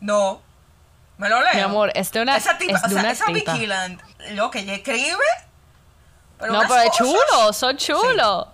[0.00, 0.42] No.
[1.16, 1.54] Me lo leo.
[1.54, 3.56] Mi amor, es de una- Esa tipa, es de o sea, una esa tipa.
[4.32, 5.16] Lo que ella escribe.
[6.38, 8.48] Pero no, pero es chulo, son chulos.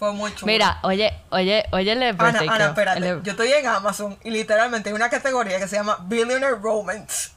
[0.00, 0.46] Fue muy chulo.
[0.50, 3.06] Mira, oye, oye, oye, el Ana, Ana, espérate.
[3.06, 7.32] el Yo estoy en Amazon y literalmente hay una categoría que se llama Billionaire Romance.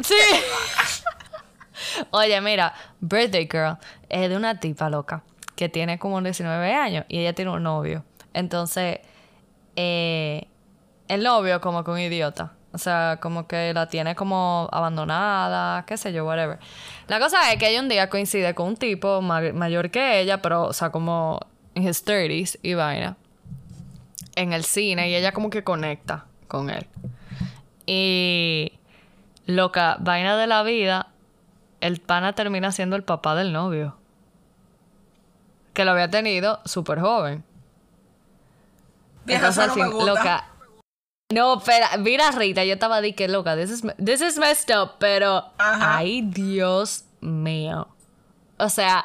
[0.00, 0.14] Sí.
[2.12, 5.22] Oye, mira, Birthday Girl es de una tipa loca
[5.56, 8.04] que tiene como 19 años y ella tiene un novio.
[8.32, 9.00] Entonces,
[9.76, 10.46] eh,
[11.08, 12.52] el novio como que un idiota.
[12.72, 16.58] O sea, como que la tiene como abandonada, qué sé yo, whatever.
[17.06, 20.42] La cosa es que ella un día coincide con un tipo ma- mayor que ella,
[20.42, 21.40] pero, o sea, como
[21.74, 23.16] en his 30s y vaina.
[24.36, 26.86] En el cine y ella como que conecta con él.
[27.86, 28.72] Y
[29.46, 31.08] loca, vaina de la vida,
[31.80, 33.96] el pana termina siendo el papá del novio.
[35.72, 37.44] Que lo había tenido súper joven.
[39.24, 40.48] Vieja, Entonces, al fin, loca.
[41.32, 44.92] No, espera, mira Rita, yo estaba de que loca, this is, this is messed up,
[44.98, 45.96] pero Ajá.
[45.98, 47.88] ay Dios mío.
[48.58, 49.04] O sea,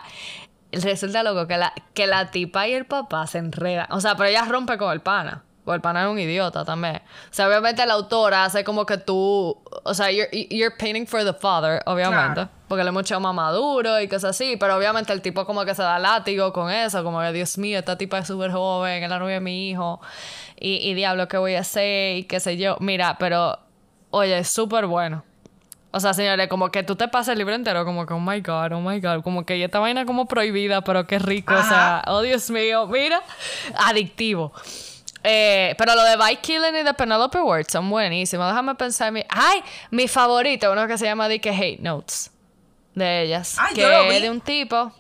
[0.71, 3.87] resulta loco que la, que la tipa y el papá se enredan.
[3.91, 5.43] O sea, pero ella rompe con el pana.
[5.65, 6.95] O el pana es un idiota también.
[6.95, 9.55] O sea, obviamente la autora hace como que tú.
[9.83, 12.33] O sea, you're, you're painting for the father, obviamente.
[12.33, 12.49] Claro.
[12.67, 14.57] Porque le mucho más maduro y cosas así.
[14.57, 17.03] Pero obviamente el tipo como que se da látigo con eso.
[17.03, 20.01] Como que, Dios mío, esta tipa es súper joven, es la novia de mi hijo.
[20.59, 22.17] Y, y diablo, ¿qué voy a hacer?
[22.17, 22.77] Y qué sé yo.
[22.79, 23.59] Mira, pero,
[24.09, 25.23] oye, es súper bueno.
[25.91, 28.41] O sea, señores, como que tú te pasas el libro entero, como que, oh my
[28.41, 31.63] god, oh my god, como que y esta vaina como prohibida, pero qué rico, o
[31.63, 33.23] sea, oh Dios mío, mira,
[33.75, 34.53] adictivo.
[35.23, 38.47] Eh, pero lo de By Killing y de Penelope Ward son buenísimos.
[38.47, 39.23] Déjame pensar en mi.
[39.29, 39.61] ¡Ay!
[39.91, 42.31] Mi favorito, uno que se llama Dick Hate Notes.
[42.95, 43.57] De ellas.
[43.59, 44.15] Ay, que yo lo vi.
[44.15, 44.93] es de un tipo.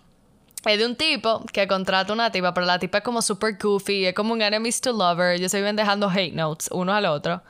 [0.65, 4.07] Es de un tipo que contrata una tipa, pero la tipa es como super goofy,
[4.07, 5.35] es como un enemies to lover.
[5.35, 7.41] Ellos se viven dejando hate notes uno al otro.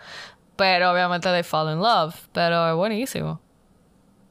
[0.60, 2.14] Pero obviamente they fall in love.
[2.34, 3.40] Pero es buenísimo.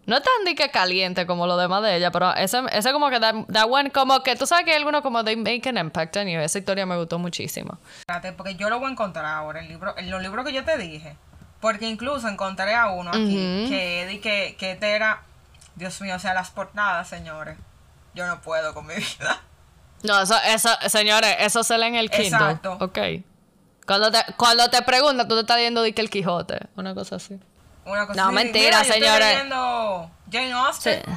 [0.04, 3.10] No es tan de que caliente como lo demás de ella, pero ese, ese como
[3.10, 5.76] que da, da buen, como que tú sabes que hay algunos como they make an
[5.78, 6.38] impact on you.
[6.40, 7.78] Esa historia me gustó muchísimo.
[8.00, 10.64] Espérate, porque yo lo voy a encontrar ahora, el libro, en los libros que yo
[10.64, 11.16] te dije.
[11.60, 15.22] Porque incluso encontré a uno aquí que di que, que este era,
[15.76, 17.58] Dios mío, o sea, las portadas, señores.
[18.14, 19.42] Yo no puedo con mi vida.
[20.04, 22.28] No, eso, eso, señores, eso se lee en el Kindle.
[22.28, 22.78] Exacto.
[22.80, 22.98] Ok.
[23.88, 27.16] Cuando te, cuando te preguntan, tú te estás viendo de que el Quijote, una cosa
[27.16, 27.40] así.
[27.84, 28.34] Una cosa No, así.
[28.36, 29.14] mentira, Mira, yo señores.
[29.14, 31.02] Estoy leyendo Jane Austen.
[31.04, 31.12] Sí.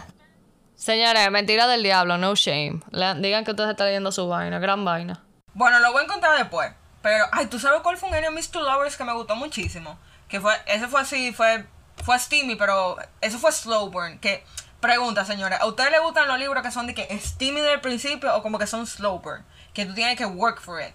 [0.75, 2.79] Señores, mentira del diablo, no shame.
[2.91, 5.21] Le- digan que ustedes están leyendo su vaina, gran vaina.
[5.53, 6.71] Bueno, lo voy a encontrar después.
[7.03, 9.99] Pero, ay, ¿tú sabes cuál fue un Enemies to Lovers que me gustó muchísimo?
[10.27, 11.65] Que fue, ese fue así, fue,
[12.03, 14.17] fue steamy, pero eso fue slow burn.
[14.19, 14.43] Que,
[14.79, 18.33] pregunta, señora, ¿a ustedes les gustan los libros que son de que steamy del principio
[18.35, 19.43] o como que son slow burn?
[19.73, 20.93] Que tú tienes que work for it.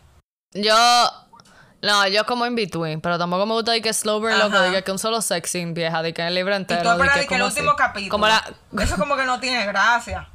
[0.53, 0.75] Yo.
[1.83, 4.83] No, yo como in between, pero tampoco me gusta de que slow burn, loco, de
[4.83, 6.83] que un solo sexing vieja, de que en el libro Y entero.
[6.83, 7.79] tú esperas de de que el último así.
[7.79, 8.11] capítulo.
[8.11, 8.45] Como la,
[8.81, 10.29] Eso como que no tiene gracia.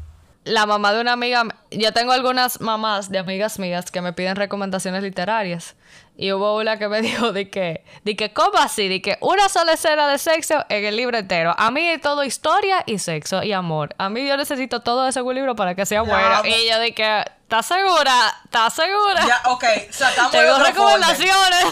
[0.43, 4.35] La mamá de una amiga, yo tengo algunas mamás de amigas mías que me piden
[4.35, 5.75] recomendaciones literarias.
[6.17, 8.87] Y hubo una que me dijo de que, de que, ¿cómo así?
[8.87, 11.53] De que una sola escena de sexo en el libro entero.
[11.57, 13.93] A mí todo historia y sexo y amor.
[13.97, 16.41] A mí yo necesito todo eso en un libro para que sea bueno.
[16.45, 18.13] Y yo de que, ¿estás segura?
[18.45, 19.25] ¿Estás segura?
[19.27, 20.67] Ya, ok, sacamos Tengo folder.
[20.73, 21.65] recomendaciones.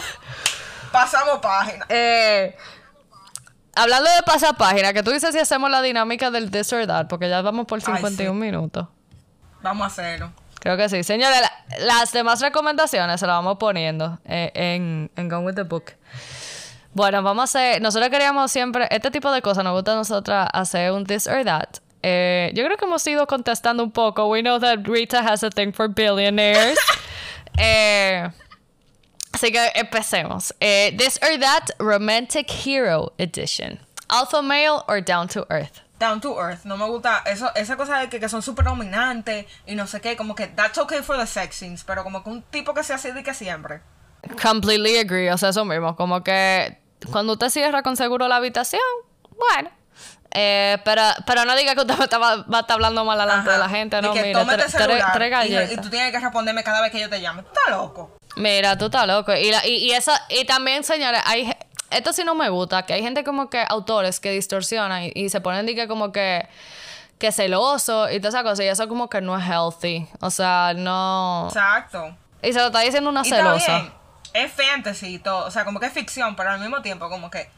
[0.92, 1.86] Pasamos página.
[1.90, 2.56] Eh,
[3.82, 7.30] hablando de pasapágina, que tú dices si hacemos la dinámica del this or that, porque
[7.30, 8.40] ya vamos por Ay, 51 sí.
[8.40, 8.88] minutos.
[9.62, 10.32] Vamos a hacerlo.
[10.60, 11.04] Creo que sí.
[11.04, 15.64] Señores, la- las demás recomendaciones se las vamos poniendo eh, en, en Gone with the
[15.64, 15.94] Book.
[16.94, 17.82] Bueno, vamos a hacer.
[17.82, 18.88] Nosotros queríamos siempre.
[18.92, 21.70] Este tipo de cosas nos gusta a nosotras hacer un this or that.
[22.02, 24.28] Eh, yo creo que hemos ido contestando un poco.
[24.28, 26.78] We know that Rita has a thing for billionaires.
[27.62, 28.30] Eh,
[29.40, 30.54] así que empecemos.
[30.60, 33.80] Eh, this or that romantic hero edition.
[34.10, 35.80] Alpha male or down to earth.
[36.00, 36.64] Down to earth.
[36.66, 40.00] No me gusta eso, esa cosa de que, que son súper dominantes y no sé
[40.02, 40.16] qué.
[40.16, 41.84] Como que that's okay for the sex scenes.
[41.84, 43.82] Pero como que un tipo que sea así de que siempre.
[44.42, 46.78] Completely agree, o sea, eso mismo, como que
[47.12, 48.82] cuando usted cierra con seguro la habitación,
[49.38, 49.70] bueno.
[50.32, 53.50] Eh, pero, pero no diga que usted me está- va a estar hablando mal delante
[53.50, 55.72] de la gente, no, que mira, tre- tres y- galletas.
[55.72, 57.44] Y, tú tienes que responderme cada vez que yo te llame.
[57.44, 58.19] Tú estás loco.
[58.36, 59.34] Mira, tú estás loco.
[59.34, 61.52] Y, la- y, y esa, y también, señores, hay,
[61.90, 65.30] esto sí no me gusta, que hay gente como que, autores que distorsionan y, y
[65.30, 66.48] se ponen de que como que,
[67.18, 70.08] que celoso y todas esas cosas, y eso como que no es healthy.
[70.22, 71.46] O sea, no...
[71.48, 72.16] Exacto.
[72.42, 73.92] Y se lo está diciendo una Y celosa.
[74.34, 77.30] es fantasy y todo, o sea, como que es ficción, pero al mismo tiempo como
[77.30, 77.50] que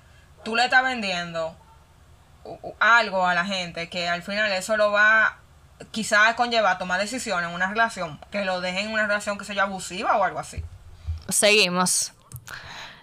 [0.43, 1.55] tú le estás vendiendo
[2.79, 5.37] algo a la gente que al final eso lo va
[5.91, 9.45] quizás conlleva a tomar decisiones en una relación, que lo dejen en una relación que
[9.45, 10.63] sea abusiva o algo así.
[11.29, 12.13] Seguimos.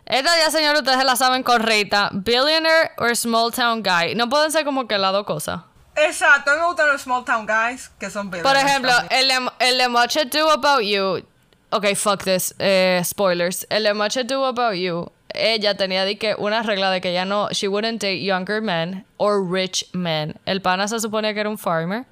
[0.07, 2.09] Esta ya, señor, ustedes la saben con Rita.
[2.12, 4.14] Billionaire or small town guy.
[4.14, 5.61] No pueden ser como que las dos cosas.
[5.97, 10.16] Exacto, me gustan los small town guys que son Por ejemplo, el el de Much
[10.16, 11.24] Ado About You.
[11.70, 12.55] Ok, fuck this.
[12.59, 13.66] eh, spoilers.
[13.68, 15.11] El de Much Ado About You.
[15.35, 17.51] Ella tenía de que una regla de que ya no.
[17.51, 20.41] She wouldn't date younger men or rich men.
[20.47, 22.07] El pana se suponía que era un farmer.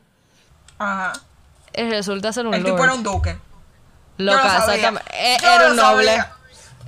[0.79, 1.13] Ajá.
[1.75, 2.73] Y resulta ser un El lord.
[2.73, 3.37] tipo era un duque.
[4.19, 5.11] Loca, Yo lo exactamente.
[5.15, 6.07] Eh, Yo Era un noble.
[6.07, 6.33] sabía.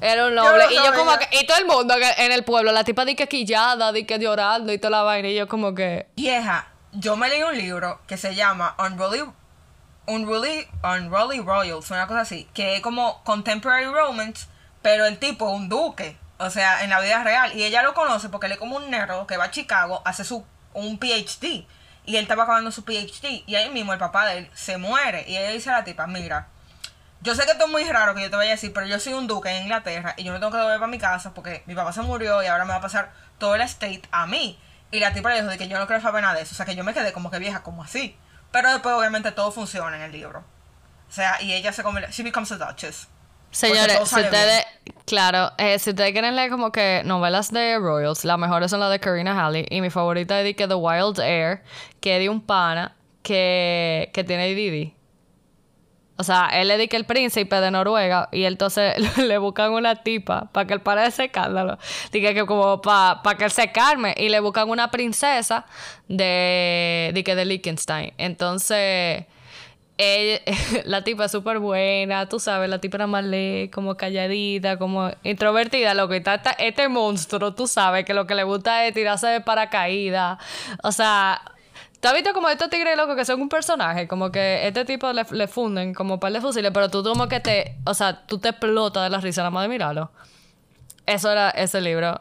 [0.00, 0.64] Era un Yo noble.
[0.64, 3.14] lo Y yo como que, y todo el mundo en el pueblo, la tipa di
[3.16, 5.28] que quillada, di que llorando y toda la vaina.
[5.28, 6.06] Y yo como que.
[6.16, 9.24] Vieja, yo me leí un libro que se llama Unruly,
[10.06, 14.46] Unruly, Unruly Royals, una cosa así, que es como contemporary romance,
[14.80, 17.54] pero el tipo es un duque, o sea, en la vida real.
[17.54, 20.24] Y ella lo conoce porque él es como un nerd que va a Chicago, hace
[20.24, 21.66] su un PhD.
[22.08, 23.44] Y él estaba acabando su PhD.
[23.46, 25.26] Y ahí mismo el papá de él se muere.
[25.28, 26.48] Y ella dice a la tipa, mira,
[27.20, 28.98] yo sé que esto es muy raro que yo te vaya a decir, pero yo
[28.98, 31.64] soy un duque en Inglaterra y yo me tengo que volver para mi casa porque
[31.66, 34.58] mi papá se murió y ahora me va a pasar todo el estate a mí.
[34.90, 36.54] Y la tipa le dijo de que yo no quiero saber nada de eso.
[36.54, 38.16] O sea, que yo me quedé como que vieja, como así.
[38.52, 40.44] Pero después, obviamente, todo funciona en el libro.
[41.08, 43.08] O sea, y ella se convierte, she becomes a duchess.
[43.50, 44.64] Señores, si ustedes,
[45.06, 48.90] claro, eh, si ustedes quieren leer como que novelas de Royals, las mejores son las
[48.90, 51.62] de Karina Halley y mi favorita es de que The Wild Air,
[52.00, 54.94] que es de un pana que, que tiene Didi.
[56.20, 59.72] O sea, él le dice que el príncipe de Noruega y él entonces le buscan
[59.72, 61.78] una tipa para que él pare de ese escándalo.
[62.10, 65.64] Dice que como para que él se calme y le buscan una princesa
[66.08, 68.14] de, de, que de Liechtenstein.
[68.18, 69.26] Entonces,
[69.98, 70.40] ella-
[70.84, 75.10] la tipa es súper buena, tú sabes, la tipa era más ley, como calladita, como
[75.24, 78.94] introvertida, lo que está, está- este monstruo, tú sabes, que lo que le gusta es
[78.94, 80.38] tirarse de paracaídas.
[80.82, 81.42] O sea,
[82.00, 84.06] ¿tú has visto como estos tigres locos que son un personaje?
[84.08, 87.28] Como que este tipo le, le funden como un par de fusiles, pero tú como
[87.28, 90.10] que te, o sea, tú te explotas de la risa nada más de mirarlo.
[91.06, 92.20] Eso era ese libro.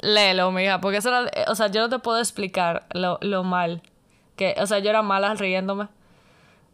[0.00, 3.82] Léelo, mija, porque eso era, o sea, yo no te puedo explicar lo, lo mal.
[4.36, 5.88] Que, o sea, yo era mala riéndome.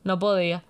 [0.04, 0.62] No podía.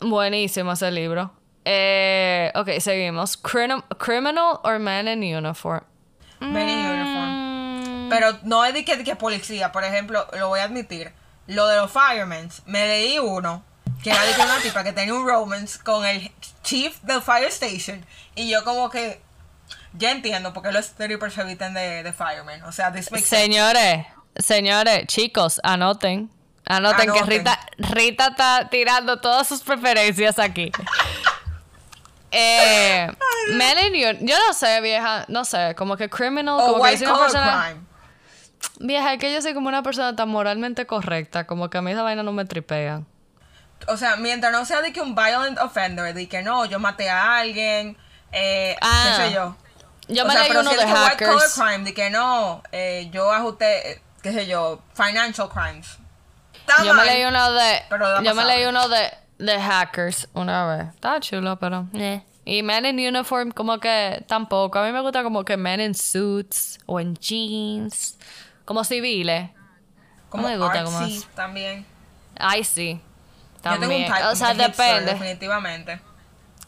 [0.00, 1.32] Buenísimo ese libro.
[1.64, 3.36] Eh, ok, seguimos.
[3.36, 5.82] Crim- criminal or man in uniform.
[6.40, 6.90] Men in Mm.
[6.90, 8.08] uniform.
[8.10, 11.12] Pero no es de que, de que policía, por ejemplo, lo voy a admitir.
[11.46, 13.64] Lo de los firemen, me leí uno
[14.02, 16.30] que era de que una tipa que tenía un romance con el
[16.62, 18.04] chief del fire station.
[18.34, 19.22] Y yo como que
[19.94, 22.62] ya entiendo por qué los strippers se eviten de, de firemen.
[22.64, 23.44] O sea, this makes sense.
[23.44, 26.30] Señores, señores, chicos, anoten.
[26.66, 27.22] Anoten, que.
[27.22, 30.70] Rita, Rita está tirando todas sus preferencias aquí.
[32.36, 33.06] Eh,
[33.52, 37.18] Melanie, yo, no sé, vieja, no sé, como que criminal, O como que soy una
[37.20, 37.64] persona...
[37.68, 37.80] crime.
[38.80, 41.92] Vieja, es que yo soy como una persona tan moralmente correcta, como que a mí
[41.92, 43.02] esa vaina no me tripea.
[43.86, 47.08] O sea, mientras no sea de que un violent offender, de que no, yo maté
[47.08, 47.96] a alguien,
[48.32, 49.14] eh, Ah.
[49.18, 49.54] qué sé yo.
[50.08, 51.54] Yo O me sea, leí pero uno si de que white collar hackers.
[51.54, 55.98] crime, de que no, eh, yo ajusté, qué sé yo, financial crimes.
[56.66, 57.82] Está Yo me leí uno de.
[57.88, 60.88] Pero Yo me leí uno de, de hackers una vez.
[60.94, 61.86] Está chulo, pero.
[61.94, 62.22] eh.
[62.46, 64.78] Y Men in Uniform, como que tampoco.
[64.78, 68.18] A mí me gusta como que Men in Suits o en jeans.
[68.64, 69.50] Como civiles.
[70.28, 70.98] Como me gusta como
[71.34, 71.86] también.
[72.38, 73.00] Ay, sí.
[73.64, 74.12] Yo tengo un También.
[74.12, 75.12] type O sea, hipster, depende.
[75.12, 76.00] definitivamente.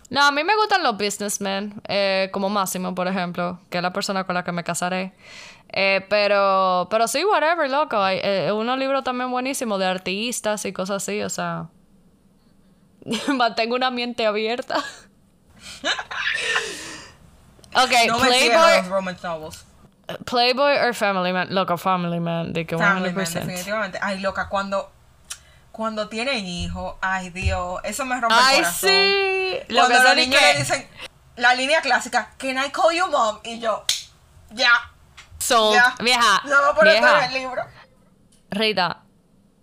[0.09, 3.93] No, a mí me gustan los businessmen, eh, como Máximo, por ejemplo, que es la
[3.93, 5.13] persona con la que me casaré.
[5.73, 7.99] Eh, pero, pero sí, whatever, loco.
[8.03, 11.67] Hay eh, unos libros también buenísimos de artistas y cosas así, o sea.
[13.35, 14.77] Mantengo una mente abierta.
[17.75, 18.83] ok, No Playboy.
[20.25, 21.49] Playboy or Family Man.
[21.55, 23.33] Loco, Family Man, de que Family Man, 100%.
[23.45, 23.99] definitivamente.
[24.01, 24.91] Ay, loca, cuando,
[25.73, 28.91] cuando tienen hijos, ay, Dios, eso me rompe Ay, el corazón.
[28.91, 29.57] sí.
[29.69, 30.89] Lo Cuando que los niños que- le dicen
[31.37, 33.39] la línea clásica, Can I call you mom?
[33.45, 33.85] Y yo,
[34.51, 34.71] ya,
[35.39, 35.75] Sold.
[35.75, 35.95] ya.
[36.01, 36.43] Vieja.
[36.45, 37.25] No voy a poner todo vieja.
[37.27, 37.63] en el libro.
[38.51, 39.03] Rita,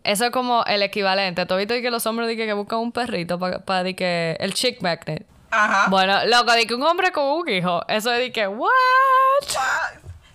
[0.03, 1.45] eso es como el equivalente.
[1.45, 5.25] ¿Tú viste que los hombres dicen que buscan un perrito para que el chick magnet?
[5.51, 5.85] Ajá.
[5.89, 8.69] Bueno, loco, de que un hombre con un hijo, eso es de que, ¿what?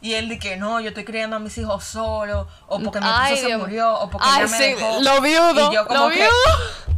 [0.00, 3.06] Y él dice que no, yo estoy criando a mis hijos solo, o porque mi
[3.08, 3.60] esposo se Dios.
[3.60, 5.00] murió, o porque Ay, ella me sí, dejó.
[5.02, 6.96] lo viudo, Y yo como lo que, viudo.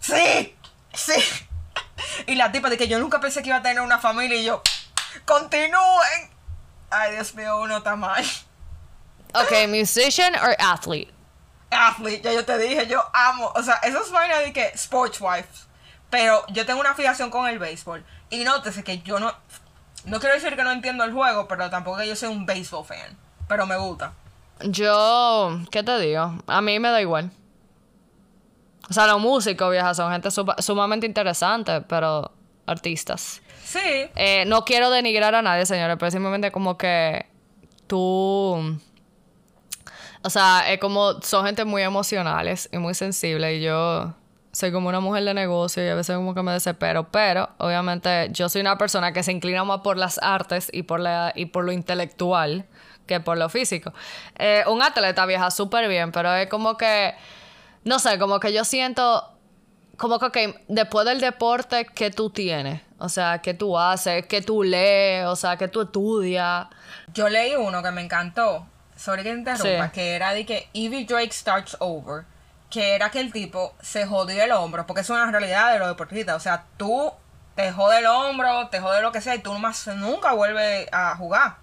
[0.00, 0.54] Sí,
[0.94, 1.12] sí.
[2.28, 4.44] Y la tipa de que yo nunca pensé que iba a tener una familia y
[4.44, 4.62] yo,
[5.24, 6.30] continúen.
[6.90, 8.24] Ay, Dios mío, uno está mal.
[9.34, 11.12] Ok, musician or athlete?
[11.70, 15.20] Athlete, ya yo te dije, yo amo, o sea, eso es vaina de que sports
[15.20, 15.66] wife.
[16.10, 18.02] Pero yo tengo una fijación con el béisbol.
[18.30, 19.34] Y nótese que yo no,
[20.06, 22.86] no quiero decir que no entiendo el juego, pero tampoco que yo soy un béisbol
[22.86, 23.18] fan.
[23.46, 24.12] Pero me gusta.
[24.62, 26.38] Yo, ¿qué te digo?
[26.46, 27.30] A mí me da igual.
[28.88, 32.32] O sea, los músicos, vieja, son gente supa- sumamente interesante, pero
[32.68, 33.40] artistas.
[33.64, 33.78] Sí,
[34.16, 37.26] Eh, no quiero denigrar a nadie, señores, pero simplemente como que
[37.86, 38.78] tú...
[40.22, 44.14] O sea, es como son gente muy emocionales y muy sensibles y yo
[44.52, 48.28] soy como una mujer de negocio y a veces como que me desespero, pero obviamente
[48.32, 51.46] yo soy una persona que se inclina más por las artes y por, la, y
[51.46, 52.66] por lo intelectual
[53.06, 53.92] que por lo físico.
[54.38, 57.14] Eh, un atleta viaja súper bien, pero es como que,
[57.84, 59.37] no sé, como que yo siento
[59.98, 60.38] como que ok,
[60.68, 65.36] después del deporte que tú tienes, o sea, que tú haces, que tú lees, o
[65.36, 66.66] sea, que tú estudias.
[67.12, 69.92] yo leí uno que me encantó, sobre que te interrumpa, Sí.
[69.92, 72.24] que era de que Evie Drake starts over,
[72.70, 75.88] que era que el tipo se jodió el hombro, porque es una realidad de los
[75.88, 77.12] deportistas, o sea, tú
[77.54, 81.16] te jode el hombro, te jode lo que sea, y tú nomás nunca vuelves a
[81.16, 81.56] jugar.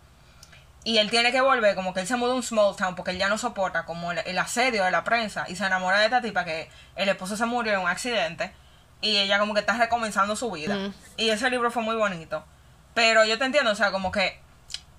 [0.85, 3.09] Y él tiene que volver, como que él se mudó a un small town porque
[3.09, 6.05] él ya no soporta como el, el asedio de la prensa y se enamora de
[6.05, 8.53] esta tipa que el esposo se murió en un accidente
[9.01, 10.91] y ella como que está recomenzando su vida.
[11.17, 12.45] Y ese libro fue muy bonito.
[12.93, 14.39] Pero yo te entiendo, o sea, como que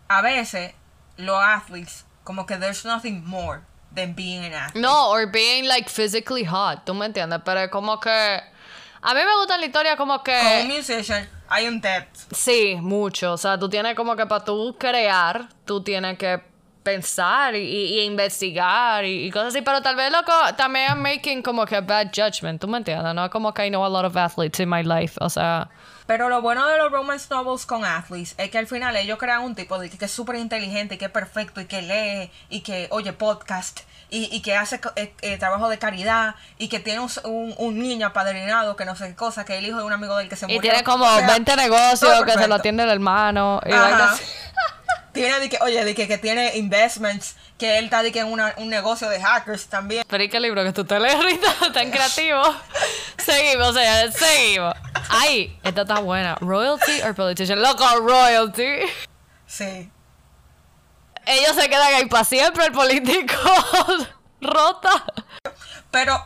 [0.09, 0.75] a veces
[1.17, 3.61] los athletes, como que there's nothing more
[3.95, 4.81] than being an athlete.
[4.81, 7.41] No, or being like physically hot, ¿tú me entiendes?
[7.45, 8.11] Pero como que...
[8.11, 10.65] A mí me gusta la historia como un que...
[10.67, 12.33] musician hay un depth.
[12.33, 13.33] Sí, mucho.
[13.33, 16.41] O sea, tú tienes como que para tú crear, tú tienes que
[16.87, 19.63] pensar y, investigar y, y cosas así.
[19.63, 23.13] Pero tal vez, loco, también I'm making como que bad judgment, ¿tú me entiendes?
[23.13, 25.69] No es como que I know a lot of athletes in my life, o sea...
[26.07, 29.43] Pero lo bueno de los romance novels con athletes es que al final ellos crean
[29.43, 32.31] un tipo de que, que es súper inteligente y que es perfecto y que lee
[32.49, 33.81] y que oye podcast
[34.11, 37.79] y, y que hace eh, eh, trabajo de caridad y que tiene un, un, un
[37.79, 40.29] niño apadrinado que no sé qué cosa, que es el hijo de un amigo del
[40.29, 40.61] que se Y murió.
[40.61, 43.61] tiene como O sea, 20 negocios que se lo atiende el hermano.
[43.67, 43.71] Y.
[45.13, 48.27] Tiene de que, oye, de que, que tiene investments, que él está de que en
[48.27, 50.05] una- un negocio de hackers también.
[50.07, 51.49] Pero ¿y qué libro que tú te lees, Rita?
[51.73, 52.43] Tan creativo.
[53.17, 54.75] seguimos, o sea, seguimos.
[55.09, 56.35] Ay, esta está buena.
[56.43, 57.63] ¿Royalty or politician?
[57.63, 58.81] Loco, royalty.
[59.47, 59.91] Sí.
[61.27, 63.35] Ellos se quedan ahí para siempre, el político.
[64.41, 65.05] Rota.
[65.91, 66.25] Pero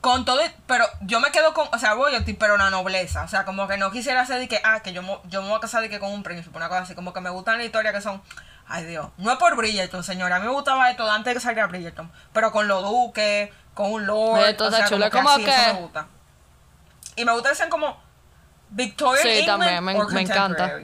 [0.00, 3.44] con todo, pero yo me quedo con, o sea, royalty, pero la nobleza, o sea,
[3.44, 5.80] como que no quisiera hacer de que, ah, que yo, yo me voy a casar
[5.80, 8.00] de que con un príncipe, una cosa así, como que me gustan las historias que
[8.00, 8.20] son,
[8.66, 11.40] ay Dios, no es por Bridgerton, señora, a mí me gustaba esto antes de que
[11.40, 15.34] saliera Bridgerton, pero con los duques, con un lord, Esto o sea, chulo, como que
[15.34, 16.06] así, que- eso me gusta.
[17.14, 18.02] Y me gusta que sean como
[18.70, 20.80] Victorian Sí, England también, me- me encanta.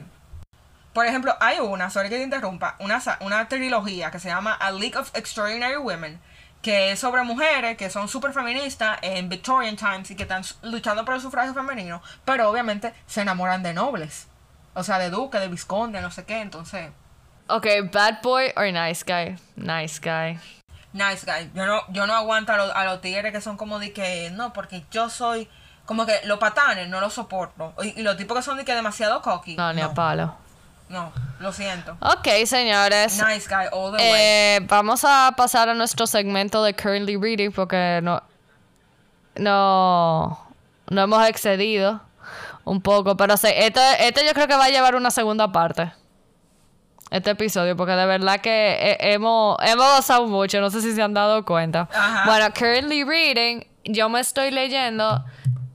[0.99, 4.69] Por ejemplo, hay una, sorry que te interrumpa, una, una trilogía que se llama A
[4.69, 6.19] League of Extraordinary Women,
[6.61, 11.05] que es sobre mujeres que son súper feministas en Victorian Times y que están luchando
[11.05, 14.27] por el sufragio femenino, pero obviamente se enamoran de nobles.
[14.73, 16.91] O sea, de duque, de visconde, no sé qué, entonces...
[17.47, 19.37] Ok, bad boy or nice guy?
[19.55, 20.37] Nice guy.
[20.91, 21.49] Nice guy.
[21.55, 24.31] Yo no, yo no aguanto a, los- a los tigres que son como de que,
[24.31, 25.47] no, porque yo soy...
[25.85, 27.73] Como que los patanes no los soporto.
[27.83, 29.55] Y, y los tipos que son de que demasiado cocky.
[29.55, 30.35] No, ni a no, palo.
[30.89, 31.95] No, lo siento.
[32.01, 33.21] Ok, señores.
[33.25, 34.11] Nice guy all the way.
[34.13, 38.21] Eh, vamos a pasar a nuestro segmento de currently reading porque no
[39.35, 40.39] no
[40.89, 42.01] no hemos excedido
[42.65, 45.91] un poco, pero se, este, este yo creo que va a llevar una segunda parte.
[47.11, 51.01] Este episodio, porque de verdad que he- hemos, hemos gozado mucho, no sé si se
[51.01, 51.87] han dado cuenta.
[51.91, 52.23] Ajá.
[52.25, 55.23] Bueno, currently reading, yo me estoy leyendo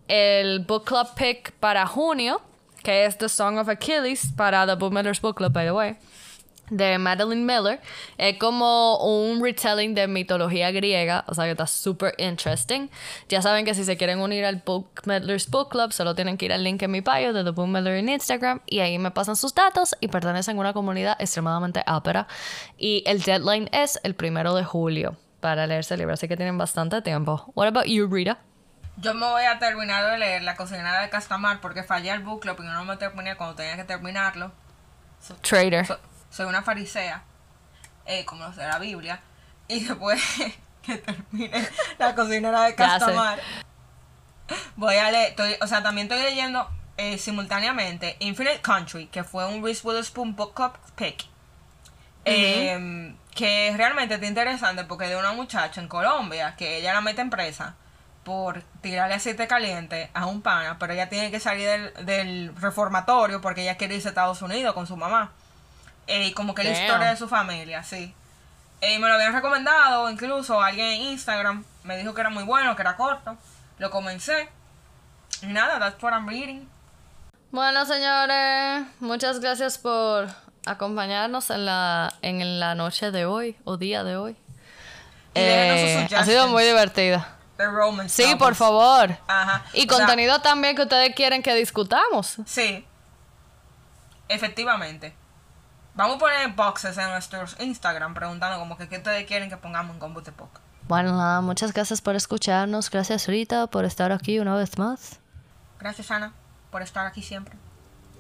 [0.07, 2.41] el book club pick para junio,
[2.85, 5.97] que es The Song of Achilles, para The Book Miller's Book Club, by the way
[6.71, 7.81] de Madeline Miller.
[8.19, 12.89] Es como un retelling de mitología griega, o sea que está súper interesting.
[13.29, 15.03] Ya saben que si se quieren unir al Book
[15.51, 18.09] Book Club, solo tienen que ir al link en mi bio de The Book en
[18.09, 22.27] Instagram y ahí me pasan sus datos y pertenecen a una comunidad extremadamente ápera.
[22.79, 26.57] Y el deadline es el primero de julio para leerse el libro, así que tienen
[26.57, 27.53] bastante tiempo.
[27.55, 28.39] What about you, Rita?
[28.97, 32.41] Yo me voy a terminar de leer La cocinera de Castamar porque fallé el book
[32.43, 34.53] club y no me terminé cuando tenía que terminarlo.
[35.43, 35.87] Trader.
[35.87, 35.99] So-
[36.31, 37.23] soy una farisea,
[38.07, 39.21] eh, como lo de la Biblia.
[39.69, 40.23] Y después
[40.83, 41.69] que termine
[41.99, 42.77] La cocinera de sé.
[42.77, 43.41] Castamar,
[44.77, 49.47] voy a leer, estoy- o sea, también estoy leyendo eh, simultáneamente Infinite Country, que fue
[49.47, 51.25] un Reese Witherspoon Book Club pick.
[52.27, 57.21] Eh, que realmente está interesante porque de una muchacha en Colombia que ella la mete
[57.21, 57.75] en presa
[58.25, 63.41] por tirarle aceite caliente a un pana, pero ella tiene que salir del, del reformatorio
[63.41, 65.33] porque ella quiere irse a Estados Unidos con su mamá.
[66.07, 66.83] Eh, y como que la Damn.
[66.83, 68.15] historia de su familia, sí.
[68.81, 72.75] Eh, me lo habían recomendado, incluso alguien en Instagram me dijo que era muy bueno,
[72.77, 73.37] que era corto.
[73.79, 74.49] Lo comencé.
[75.43, 76.69] Y nada, that's what I'm reading.
[77.51, 80.29] Bueno, señores, muchas gracias por
[80.67, 84.37] acompañarnos en la, en la noche de hoy o día de hoy.
[85.35, 87.37] Eh, ha sido muy divertida.
[87.57, 88.39] The romance Sí, novels.
[88.39, 89.17] por favor.
[89.29, 89.65] Ajá.
[89.73, 92.37] Y O sea, contenido también que ustedes quieren que discutamos.
[92.47, 92.85] Sí.
[94.29, 95.15] Efectivamente.
[95.95, 99.95] Vamos a poner boxes en nuestros Instagram preguntando como que qué ustedes quieren que pongamos
[99.95, 100.61] en Combo de Poca.
[100.89, 102.91] Bueno, nada, muchas gracias por escucharnos.
[102.91, 105.21] Gracias, Rita, por estar aquí una vez más.
[105.79, 106.33] Gracias, Ana,
[106.71, 107.55] por estar aquí siempre.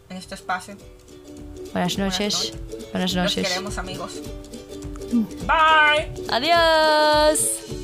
[0.08, 0.76] En este espacio.
[1.72, 2.52] Buenas noches.
[2.92, 3.48] Buenas Los noches.
[3.48, 4.20] queremos, amigos.
[5.46, 6.12] Bye.
[6.30, 7.83] Adiós.